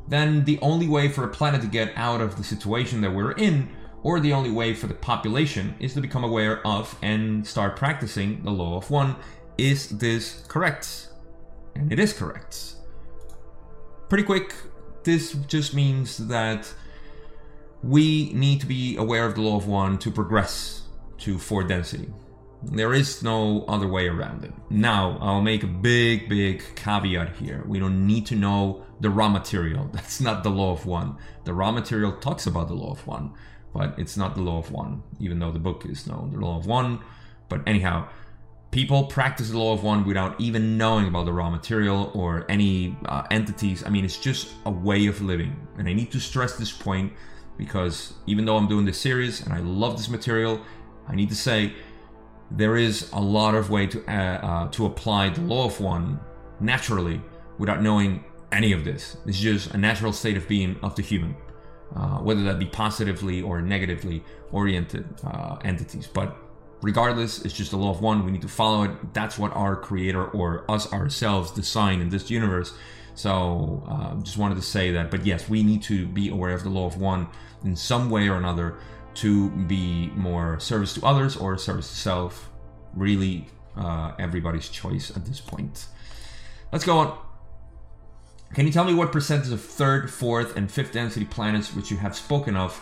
then 0.08 0.44
the 0.44 0.58
only 0.60 0.86
way 0.86 1.08
for 1.08 1.24
a 1.24 1.28
planet 1.28 1.60
to 1.62 1.66
get 1.66 1.92
out 1.96 2.20
of 2.20 2.36
the 2.36 2.44
situation 2.44 3.00
that 3.00 3.12
we're 3.12 3.32
in, 3.32 3.70
or 4.02 4.20
the 4.20 4.32
only 4.32 4.50
way 4.50 4.74
for 4.74 4.86
the 4.86 4.94
population, 4.94 5.74
is 5.80 5.94
to 5.94 6.00
become 6.00 6.24
aware 6.24 6.66
of 6.66 6.96
and 7.02 7.46
start 7.46 7.76
practicing 7.76 8.42
the 8.42 8.50
law 8.50 8.76
of 8.76 8.90
one. 8.90 9.16
Is 9.56 9.88
this 9.88 10.44
correct? 10.48 11.08
And 11.74 11.92
it 11.92 11.98
is 11.98 12.12
correct. 12.12 12.74
Pretty 14.08 14.24
quick, 14.24 14.54
this 15.04 15.32
just 15.32 15.74
means 15.74 16.18
that 16.28 16.72
we 17.82 18.32
need 18.32 18.60
to 18.60 18.66
be 18.66 18.96
aware 18.96 19.26
of 19.26 19.34
the 19.34 19.40
law 19.40 19.56
of 19.56 19.66
one 19.66 19.98
to 19.98 20.10
progress 20.10 20.82
to 21.18 21.38
four 21.38 21.64
density. 21.64 22.12
There 22.72 22.94
is 22.94 23.22
no 23.22 23.64
other 23.66 23.86
way 23.86 24.08
around 24.08 24.44
it. 24.44 24.52
Now, 24.70 25.18
I'll 25.20 25.42
make 25.42 25.62
a 25.62 25.68
big, 25.68 26.28
big 26.28 26.62
caveat 26.76 27.36
here. 27.36 27.62
We 27.66 27.78
don't 27.78 28.06
need 28.06 28.26
to 28.26 28.36
know 28.36 28.84
the 29.00 29.10
Ra 29.10 29.28
material. 29.28 29.88
That's 29.92 30.20
not 30.20 30.42
the 30.42 30.50
law 30.50 30.72
of 30.72 30.86
one. 30.86 31.16
The 31.44 31.54
Ra 31.54 31.70
material 31.70 32.12
talks 32.12 32.46
about 32.46 32.68
the 32.68 32.74
law 32.74 32.92
of 32.92 33.06
one, 33.06 33.32
but 33.72 33.98
it's 33.98 34.16
not 34.16 34.34
the 34.34 34.40
law 34.40 34.58
of 34.58 34.70
one, 34.70 35.02
even 35.20 35.38
though 35.38 35.52
the 35.52 35.58
book 35.58 35.84
is 35.86 36.06
known 36.06 36.32
the 36.32 36.38
law 36.38 36.56
of 36.56 36.66
one. 36.66 37.00
But 37.48 37.62
anyhow, 37.66 38.08
people 38.70 39.04
practice 39.04 39.50
the 39.50 39.58
law 39.58 39.72
of 39.72 39.84
one 39.84 40.04
without 40.04 40.40
even 40.40 40.76
knowing 40.76 41.06
about 41.06 41.26
the 41.26 41.32
Ra 41.32 41.50
material 41.50 42.10
or 42.14 42.44
any 42.48 42.96
uh, 43.06 43.24
entities. 43.30 43.84
I 43.84 43.90
mean, 43.90 44.04
it's 44.04 44.18
just 44.18 44.54
a 44.64 44.70
way 44.70 45.06
of 45.06 45.20
living. 45.20 45.54
And 45.78 45.88
I 45.88 45.92
need 45.92 46.10
to 46.12 46.20
stress 46.20 46.56
this 46.56 46.72
point 46.72 47.12
because 47.56 48.14
even 48.26 48.44
though 48.44 48.56
I'm 48.56 48.66
doing 48.66 48.84
this 48.84 48.98
series 48.98 49.42
and 49.42 49.52
I 49.52 49.60
love 49.60 49.96
this 49.96 50.08
material, 50.08 50.60
I 51.06 51.14
need 51.14 51.28
to 51.28 51.36
say 51.36 51.74
there 52.56 52.76
is 52.76 53.10
a 53.12 53.20
lot 53.20 53.54
of 53.54 53.70
way 53.70 53.86
to 53.86 54.04
uh, 54.06 54.12
uh, 54.12 54.68
to 54.70 54.86
apply 54.86 55.30
the 55.30 55.40
law 55.40 55.66
of 55.66 55.80
one 55.80 56.20
naturally 56.60 57.20
without 57.58 57.82
knowing 57.82 58.24
any 58.52 58.72
of 58.72 58.84
this. 58.84 59.16
It's 59.26 59.38
just 59.38 59.72
a 59.72 59.78
natural 59.78 60.12
state 60.12 60.36
of 60.36 60.46
being 60.48 60.76
of 60.82 60.94
the 60.94 61.02
human, 61.02 61.36
uh, 61.96 62.18
whether 62.18 62.42
that 62.44 62.58
be 62.58 62.66
positively 62.66 63.42
or 63.42 63.60
negatively 63.60 64.22
oriented 64.52 65.06
uh, 65.24 65.56
entities. 65.64 66.06
But 66.06 66.36
regardless, 66.80 67.44
it's 67.44 67.54
just 67.54 67.72
the 67.72 67.76
law 67.76 67.90
of 67.90 68.00
one. 68.00 68.24
We 68.24 68.30
need 68.30 68.42
to 68.42 68.48
follow 68.48 68.84
it. 68.84 69.14
That's 69.14 69.38
what 69.38 69.54
our 69.56 69.74
creator 69.74 70.24
or 70.26 70.70
us 70.70 70.92
ourselves 70.92 71.50
design 71.50 72.00
in 72.00 72.08
this 72.08 72.30
universe. 72.30 72.72
So 73.16 73.82
uh, 73.88 74.14
just 74.22 74.38
wanted 74.38 74.56
to 74.56 74.62
say 74.62 74.92
that. 74.92 75.10
But 75.10 75.26
yes, 75.26 75.48
we 75.48 75.62
need 75.62 75.82
to 75.84 76.06
be 76.06 76.28
aware 76.28 76.54
of 76.54 76.62
the 76.62 76.68
law 76.68 76.86
of 76.86 76.96
one 76.96 77.28
in 77.64 77.74
some 77.76 78.10
way 78.10 78.28
or 78.28 78.36
another 78.36 78.76
to 79.14 79.50
be 79.50 80.10
more 80.14 80.58
service 80.60 80.94
to 80.94 81.04
others 81.04 81.36
or 81.36 81.56
service 81.58 81.88
to 81.88 81.96
self. 81.96 82.50
Really, 82.94 83.48
uh, 83.76 84.12
everybody's 84.18 84.68
choice 84.68 85.10
at 85.16 85.24
this 85.24 85.40
point. 85.40 85.86
Let's 86.72 86.84
go 86.84 86.98
on. 86.98 87.18
Can 88.54 88.66
you 88.66 88.72
tell 88.72 88.84
me 88.84 88.94
what 88.94 89.10
percentage 89.10 89.50
of 89.50 89.60
third, 89.60 90.10
fourth, 90.10 90.56
and 90.56 90.70
fifth 90.70 90.92
density 90.92 91.24
planets 91.24 91.74
which 91.74 91.90
you 91.90 91.96
have 91.96 92.14
spoken 92.16 92.56
of 92.56 92.80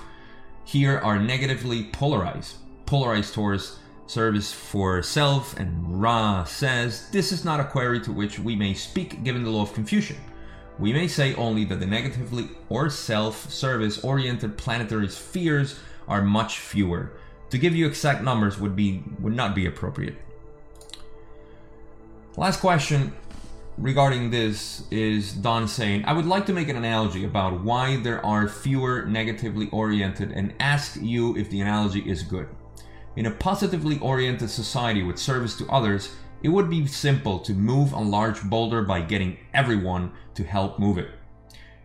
here 0.64 0.98
are 0.98 1.18
negatively 1.18 1.84
polarized? 1.84 2.56
Polarized 2.84 3.32
towards 3.32 3.78
service 4.06 4.52
for 4.52 5.02
self, 5.02 5.58
and 5.58 6.00
Ra 6.00 6.44
says 6.44 7.08
this 7.10 7.32
is 7.32 7.44
not 7.44 7.60
a 7.60 7.64
query 7.64 8.00
to 8.00 8.12
which 8.12 8.38
we 8.38 8.54
may 8.54 8.74
speak 8.74 9.24
given 9.24 9.42
the 9.42 9.50
law 9.50 9.62
of 9.62 9.72
confusion. 9.72 10.18
We 10.78 10.92
may 10.92 11.08
say 11.08 11.34
only 11.34 11.64
that 11.66 11.80
the 11.80 11.86
negatively 11.86 12.48
or 12.68 12.90
self 12.90 13.50
service 13.50 14.04
oriented 14.04 14.58
planetary 14.58 15.08
spheres 15.08 15.78
are 16.08 16.22
much 16.22 16.58
fewer. 16.58 17.12
To 17.50 17.58
give 17.58 17.74
you 17.74 17.86
exact 17.86 18.22
numbers 18.22 18.58
would 18.58 18.74
be 18.74 19.02
would 19.20 19.34
not 19.34 19.54
be 19.54 19.66
appropriate. 19.66 20.16
Last 22.36 22.60
question 22.60 23.12
regarding 23.78 24.30
this 24.30 24.84
is 24.90 25.32
Don 25.32 25.66
saying, 25.66 26.04
I 26.04 26.12
would 26.12 26.26
like 26.26 26.46
to 26.46 26.52
make 26.52 26.68
an 26.68 26.76
analogy 26.76 27.24
about 27.24 27.62
why 27.62 27.96
there 27.96 28.24
are 28.24 28.48
fewer 28.48 29.04
negatively 29.06 29.68
oriented 29.70 30.32
and 30.32 30.54
ask 30.60 30.96
you 31.00 31.36
if 31.36 31.50
the 31.50 31.60
analogy 31.60 32.00
is 32.00 32.22
good. 32.22 32.48
In 33.16 33.26
a 33.26 33.30
positively 33.30 33.98
oriented 33.98 34.50
society 34.50 35.02
with 35.02 35.18
service 35.18 35.56
to 35.58 35.68
others, 35.68 36.14
it 36.42 36.48
would 36.48 36.70
be 36.70 36.86
simple 36.86 37.38
to 37.40 37.52
move 37.52 37.92
a 37.92 38.00
large 38.00 38.42
boulder 38.42 38.82
by 38.82 39.00
getting 39.00 39.36
everyone 39.52 40.12
to 40.34 40.44
help 40.44 40.78
move 40.78 40.98
it. 40.98 41.10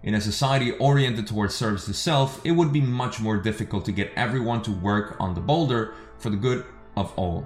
In 0.03 0.13
a 0.13 0.21
society 0.21 0.71
oriented 0.71 1.27
towards 1.27 1.55
service 1.55 1.85
to 1.85 1.93
self, 1.93 2.39
it 2.45 2.51
would 2.51 2.71
be 2.71 2.81
much 2.81 3.19
more 3.19 3.37
difficult 3.37 3.83
to 3.85 3.91
get 3.91 4.11
everyone 4.15 4.61
to 4.63 4.71
work 4.71 5.15
on 5.19 5.33
the 5.33 5.41
boulder 5.41 5.95
for 6.19 6.29
the 6.29 6.37
good 6.37 6.65
of 6.95 7.11
all. 7.17 7.45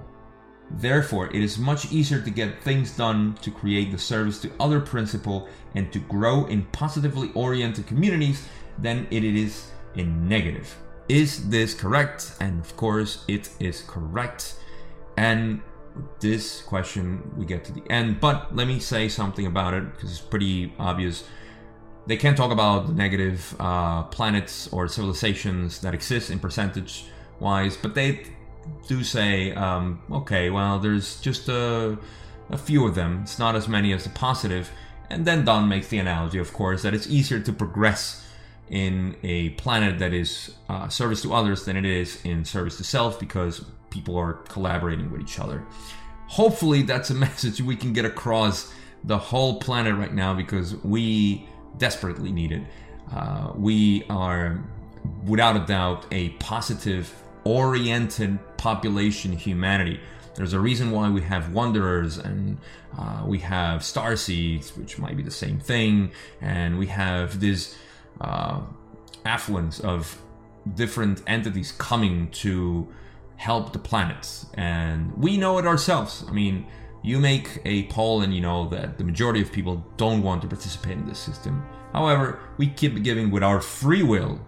Therefore, 0.70 1.26
it 1.26 1.42
is 1.42 1.58
much 1.58 1.90
easier 1.92 2.20
to 2.20 2.30
get 2.30 2.62
things 2.62 2.96
done 2.96 3.34
to 3.42 3.50
create 3.50 3.90
the 3.90 3.98
service 3.98 4.40
to 4.40 4.50
other 4.58 4.80
principle 4.80 5.48
and 5.74 5.92
to 5.92 5.98
grow 5.98 6.46
in 6.46 6.64
positively 6.66 7.30
oriented 7.34 7.86
communities 7.86 8.46
than 8.78 9.06
it 9.10 9.24
is 9.24 9.70
in 9.94 10.28
negative. 10.28 10.74
Is 11.08 11.48
this 11.50 11.74
correct? 11.74 12.34
And 12.40 12.60
of 12.60 12.76
course, 12.76 13.24
it 13.28 13.50
is 13.60 13.82
correct. 13.86 14.54
And 15.16 15.60
this 16.20 16.62
question, 16.62 17.32
we 17.36 17.44
get 17.44 17.64
to 17.64 17.72
the 17.72 17.82
end, 17.90 18.20
but 18.20 18.54
let 18.54 18.66
me 18.66 18.78
say 18.78 19.08
something 19.08 19.46
about 19.46 19.74
it 19.74 19.92
because 19.92 20.10
it's 20.10 20.20
pretty 20.20 20.72
obvious. 20.78 21.24
They 22.06 22.16
can't 22.16 22.36
talk 22.36 22.50
about 22.50 22.88
the 22.88 22.92
negative 22.94 23.54
uh, 23.60 24.02
planets 24.04 24.68
or 24.72 24.88
civilizations 24.88 25.80
that 25.80 25.94
exist 25.94 26.30
in 26.30 26.38
percentage 26.38 27.04
wise, 27.38 27.76
but 27.76 27.94
they 27.94 28.26
do 28.88 29.04
say, 29.04 29.52
um, 29.52 30.02
okay, 30.10 30.50
well, 30.50 30.78
there's 30.78 31.20
just 31.20 31.48
a, 31.48 31.98
a 32.50 32.58
few 32.58 32.86
of 32.86 32.94
them. 32.94 33.20
It's 33.22 33.38
not 33.38 33.54
as 33.54 33.68
many 33.68 33.92
as 33.92 34.04
the 34.04 34.10
positive. 34.10 34.70
And 35.10 35.24
then 35.24 35.44
Don 35.44 35.68
makes 35.68 35.88
the 35.88 35.98
analogy, 35.98 36.38
of 36.38 36.52
course, 36.52 36.82
that 36.82 36.94
it's 36.94 37.06
easier 37.06 37.40
to 37.40 37.52
progress 37.52 38.26
in 38.68 39.14
a 39.22 39.50
planet 39.50 39.98
that 39.98 40.14
is 40.14 40.54
uh, 40.68 40.88
service 40.88 41.22
to 41.22 41.34
others 41.34 41.64
than 41.66 41.76
it 41.76 41.84
is 41.84 42.24
in 42.24 42.44
service 42.44 42.78
to 42.78 42.84
self 42.84 43.20
because 43.20 43.64
people 43.90 44.16
are 44.16 44.34
collaborating 44.34 45.10
with 45.12 45.20
each 45.20 45.38
other. 45.38 45.62
Hopefully, 46.28 46.82
that's 46.82 47.10
a 47.10 47.14
message 47.26 47.60
we 47.60 47.76
can 47.76 47.92
get 47.92 48.04
across 48.04 48.72
the 49.04 49.18
whole 49.18 49.60
planet 49.60 49.94
right 49.94 50.14
now 50.14 50.32
because 50.32 50.76
we 50.76 51.46
desperately 51.78 52.32
needed. 52.32 52.66
Uh, 53.14 53.52
we 53.56 54.04
are, 54.08 54.62
without 55.24 55.56
a 55.56 55.66
doubt, 55.66 56.06
a 56.10 56.30
positive 56.30 57.12
oriented 57.44 58.38
population 58.56 59.32
humanity. 59.32 60.00
There's 60.34 60.54
a 60.54 60.60
reason 60.60 60.90
why 60.90 61.10
we 61.10 61.20
have 61.22 61.52
wanderers 61.52 62.16
and 62.18 62.58
uh, 62.98 63.24
we 63.26 63.38
have 63.40 63.84
star 63.84 64.16
seeds, 64.16 64.76
which 64.76 64.98
might 64.98 65.16
be 65.16 65.22
the 65.22 65.30
same 65.30 65.58
thing, 65.58 66.12
and 66.40 66.78
we 66.78 66.86
have 66.86 67.40
this 67.40 67.76
uh, 68.20 68.60
affluence 69.24 69.80
of 69.80 70.20
different 70.74 71.22
entities 71.26 71.72
coming 71.72 72.30
to 72.30 72.88
help 73.36 73.72
the 73.72 73.78
planet. 73.78 74.44
And 74.54 75.12
we 75.16 75.36
know 75.36 75.58
it 75.58 75.66
ourselves. 75.66 76.24
I 76.28 76.32
mean, 76.32 76.66
you 77.02 77.18
make 77.18 77.60
a 77.64 77.84
poll 77.84 78.22
and 78.22 78.34
you 78.34 78.40
know 78.40 78.68
that 78.68 78.98
the 78.98 79.04
majority 79.04 79.42
of 79.42 79.52
people 79.52 79.84
don't 79.96 80.22
want 80.22 80.42
to 80.42 80.48
participate 80.48 80.96
in 80.96 81.06
this 81.06 81.18
system. 81.18 81.64
However, 81.92 82.38
we 82.56 82.68
keep 82.68 83.02
giving 83.02 83.30
with 83.30 83.42
our 83.42 83.60
free 83.60 84.02
will 84.02 84.40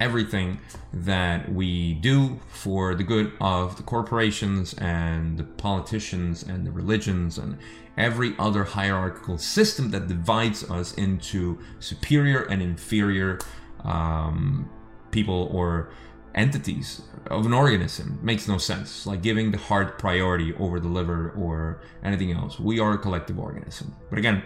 everything 0.00 0.58
that 0.92 1.50
we 1.52 1.94
do 1.94 2.38
for 2.48 2.94
the 2.94 3.04
good 3.04 3.32
of 3.40 3.76
the 3.76 3.82
corporations 3.82 4.74
and 4.74 5.38
the 5.38 5.44
politicians 5.44 6.42
and 6.42 6.66
the 6.66 6.70
religions 6.70 7.38
and 7.38 7.56
every 7.96 8.34
other 8.38 8.64
hierarchical 8.64 9.38
system 9.38 9.90
that 9.92 10.08
divides 10.08 10.68
us 10.68 10.94
into 10.94 11.58
superior 11.78 12.42
and 12.42 12.60
inferior 12.60 13.38
um, 13.84 14.68
people 15.10 15.48
or 15.52 15.90
entities 16.34 17.02
of 17.30 17.46
an 17.46 17.52
organism 17.52 18.18
makes 18.22 18.46
no 18.48 18.58
sense 18.58 19.06
like 19.06 19.22
giving 19.22 19.50
the 19.50 19.58
heart 19.58 19.98
priority 19.98 20.54
over 20.54 20.78
the 20.78 20.88
liver 20.88 21.30
or 21.36 21.82
anything 22.02 22.32
else. 22.32 22.58
We 22.58 22.80
are 22.80 22.92
a 22.92 22.98
collective 22.98 23.38
organism. 23.38 23.94
But 24.10 24.18
again 24.18 24.42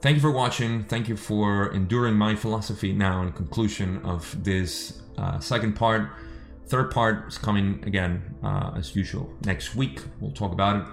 thank 0.00 0.16
you 0.16 0.20
for 0.20 0.30
watching. 0.30 0.84
Thank 0.84 1.08
you 1.08 1.16
for 1.16 1.72
enduring 1.72 2.14
my 2.14 2.34
philosophy. 2.36 2.92
Now 2.92 3.22
in 3.22 3.32
conclusion 3.32 4.00
of 4.04 4.44
this 4.44 5.02
uh, 5.18 5.40
second 5.40 5.74
part 5.74 6.10
third 6.66 6.90
part 6.90 7.28
is 7.28 7.38
coming 7.38 7.82
again 7.86 8.34
uh, 8.42 8.72
as 8.76 8.96
usual. 8.96 9.32
Next 9.44 9.74
week 9.74 10.00
we'll 10.20 10.32
talk 10.32 10.52
about 10.52 10.76
it. 10.76 10.86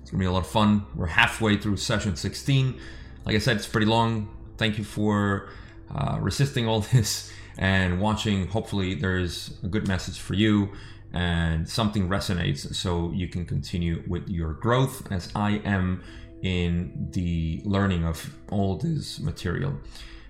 It's 0.00 0.10
gonna 0.10 0.20
be 0.20 0.26
a 0.26 0.32
lot 0.32 0.44
of 0.44 0.50
fun. 0.50 0.86
We're 0.94 1.06
halfway 1.06 1.56
through 1.56 1.78
session 1.78 2.16
16 2.16 2.78
like 3.24 3.34
i 3.34 3.38
said 3.38 3.56
it's 3.56 3.66
pretty 3.66 3.86
long. 3.86 4.28
Thank 4.56 4.78
you 4.78 4.84
for 4.84 5.48
uh, 5.94 6.18
resisting 6.20 6.66
all 6.66 6.80
this 6.92 7.32
and 7.58 8.00
watching. 8.00 8.46
Hopefully, 8.48 8.94
there's 8.94 9.58
a 9.62 9.68
good 9.68 9.88
message 9.88 10.18
for 10.18 10.34
you 10.34 10.72
and 11.12 11.68
something 11.68 12.08
resonates 12.08 12.74
so 12.74 13.10
you 13.12 13.28
can 13.28 13.46
continue 13.46 14.02
with 14.06 14.28
your 14.28 14.52
growth 14.52 15.10
as 15.10 15.30
I 15.34 15.62
am 15.64 16.02
in 16.42 17.08
the 17.12 17.62
learning 17.64 18.04
of 18.04 18.34
all 18.50 18.76
this 18.76 19.18
material. 19.20 19.78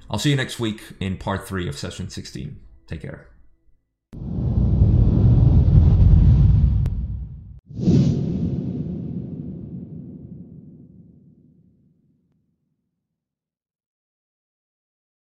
I'll 0.09 0.19
see 0.19 0.31
you 0.31 0.37
next 0.37 0.61
week 0.61 0.83
in 1.01 1.17
part 1.17 1.49
three 1.49 1.69
of 1.69 1.77
session 1.77 2.09
16. 2.09 2.61
Take 2.87 3.03
care. 3.03 3.29